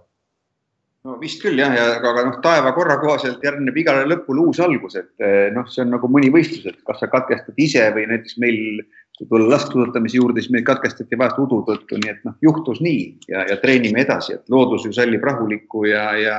[1.07, 4.61] no vist küll jah, ja aga, aga noh, taeva korra kohaselt järgneb igale lõpule uus
[4.63, 8.37] algus, et noh, see on nagu mõni võistlus, et kas sa katkestad ise või näiteks
[8.41, 8.83] meil
[9.29, 13.43] tulla laskesuusatamise juurde, siis meil katkestati vahest udu tõttu, nii et noh, juhtus nii ja,
[13.49, 16.37] ja treenime edasi, et loodus ju sallib rahulikku ja, ja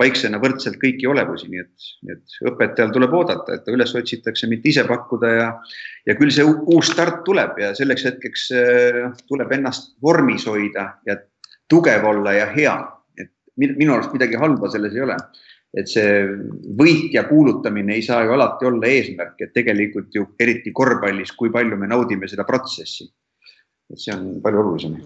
[0.00, 4.72] vaiksena võrdselt kõiki olevusi, nii et, et õpetajal tuleb oodata, et ta üles otsitakse, mitte
[4.72, 5.48] ise pakkuda ja,
[6.08, 11.18] ja küll see uus start tuleb ja selleks hetkeks äh, tuleb ennast vormis hoida ja
[11.70, 12.76] tugev olla ja hea.
[13.58, 15.16] Minu arust midagi halba selles ei ole
[15.76, 16.24] et see
[16.78, 21.76] võitja kuulutamine ei saa ju alati olla eesmärk, et tegelikult ju eriti korvpallis, kui palju
[21.76, 23.08] me naudime seda protsessi.
[23.88, 24.96] et see on palju olulisem.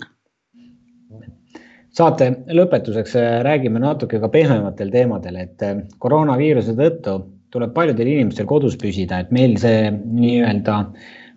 [1.93, 7.19] saate lõpetuseks äh, räägime natuke ka pehmematel teemadel, et äh, koroonaviiruse tõttu
[7.53, 10.79] tuleb paljudel inimestel kodus püsida, et meil see nii-öelda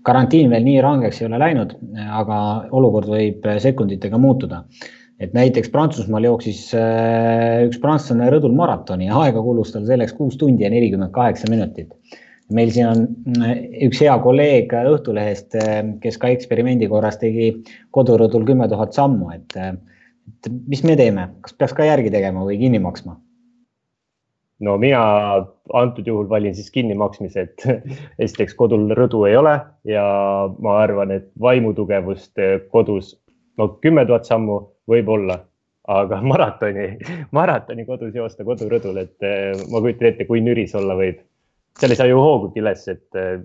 [0.06, 2.38] karantiin veel nii rangeks ei ole läinud, aga
[2.72, 4.64] olukord võib sekunditega muutuda
[5.20, 10.36] et näiteks Prantsusmaal jooksis äh, üks prantslane rõdul maratoni ja aega kulus tal selleks kuus
[10.40, 11.94] tundi ja nelikümmend kaheksa minutit.
[12.52, 13.06] meil siin on
[13.42, 13.56] äh,
[13.88, 17.54] üks hea kolleeg Õhtulehest, äh, kes ka eksperimendi korras tegi
[17.96, 22.60] kodurõdul kümme tuhat sammu, et, et mis me teeme, kas peaks ka järgi tegema või
[22.60, 23.20] kinni maksma?
[24.66, 25.00] no mina
[25.76, 27.88] antud juhul valin siis kinnimaksmise, et
[28.24, 29.56] esiteks kodul rõdu ei ole
[29.88, 30.04] ja
[30.60, 32.36] ma arvan, et vaimutugevust
[32.72, 33.16] kodus
[33.58, 35.40] no kümme tuhat sammu võib-olla,
[35.96, 36.90] aga maratoni,
[37.36, 41.24] maratoni kodus joosta kodurõdul, et eh, ma kujutan ette, kui nüris olla võib.
[41.80, 43.42] seal ei saa ju hoogugi üles, et eh,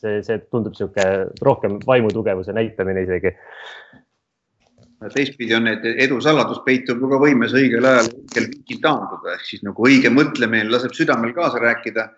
[0.00, 3.34] see, see tundub niisugune rohkem vaimutugevuse näitamine isegi.
[5.12, 9.48] teistpidi on need edu saladus peitub ju ka võimes õigel ajal õigel vinkil taanduda ehk
[9.48, 12.12] siis nagu õige mõtlemine laseb südamel kaasa rääkida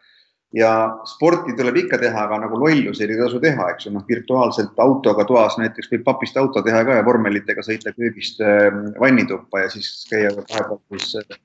[0.54, 0.70] ja
[1.08, 5.26] sporti tuleb ikka teha, aga nagu lollusi ei tasu teha, eks ju, noh, virtuaalselt autoga
[5.26, 8.68] toas näiteks võib papist auto teha ka ja vormelitega sõita köögist äh,
[9.00, 11.40] vannituppa ja siis käia vahepeal siis äh,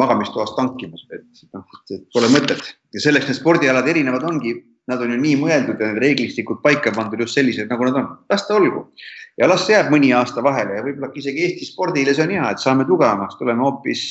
[0.00, 1.78] magamistoas tankimas, et noh,
[2.14, 2.74] pole mõtet.
[2.94, 4.56] Ja selleks need spordialad erinevad ongi,
[4.90, 8.10] nad on ju nii mõeldud ja need reeglistikud paika pandud just sellised, nagu nad on,
[8.32, 8.88] las ta olgu.
[9.38, 12.62] Ja las jääb mõni aasta vahele ja võib-olla isegi Eesti spordile see on hea, et
[12.62, 14.02] saame tugevamaks, tuleme hoopis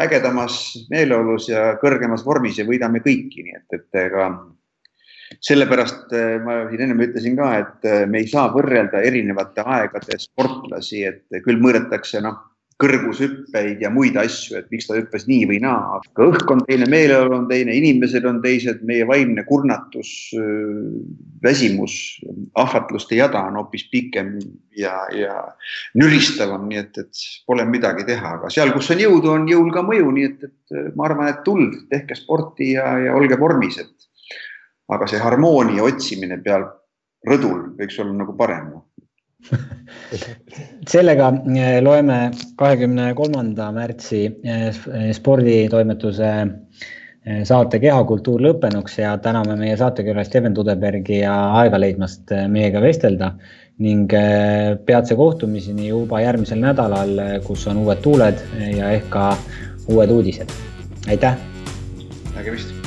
[0.00, 4.30] ägedamas meeleolus ja kõrgemas vormis ja võidame kõiki, nii et, et ega
[5.40, 10.18] sellepärast eh, ma siin ennem ütlesin ka, et eh, me ei saa võrrelda erinevate aegade
[10.20, 12.40] sportlasi, et küll mõõdetakse noh
[12.82, 16.88] kõrgushüppeid ja muid asju, et miks ta hüppas nii või naa, aga õhk on teine,
[16.90, 20.10] meeleolu on teine, inimesed on teised, meie vaimne kurnatus,
[21.44, 21.94] väsimus,
[22.58, 24.34] ahvatluste jada on hoopis pikem
[24.78, 25.38] ja, ja
[25.98, 29.86] nüristavam, nii et, et pole midagi teha, aga seal, kus on jõudu, on jõul ka
[29.86, 34.10] mõju, nii et, et ma arvan, et tuld, tehke sporti ja, ja olge vormis, et
[34.92, 36.66] aga see harmoonia otsimine peal
[37.28, 38.72] rõdul võiks olla nagu parem
[40.92, 42.18] sellega eh, loeme
[42.58, 44.68] kahekümne kolmanda märtsi eh,
[45.16, 52.82] sporditoimetuse eh, saate Kehakultuur lõppenuks ja täname meie saatekülalist Even Tudebergi ja aega leidmast meiega
[52.84, 53.32] vestelda
[53.82, 54.12] ning
[54.86, 57.16] peatse kohtumiseni juba järgmisel nädalal,
[57.46, 58.44] kus on uued tuuled
[58.76, 59.32] ja ehk ka
[59.88, 60.54] uued uudised.
[61.08, 61.40] aitäh.
[62.36, 62.81] nägemist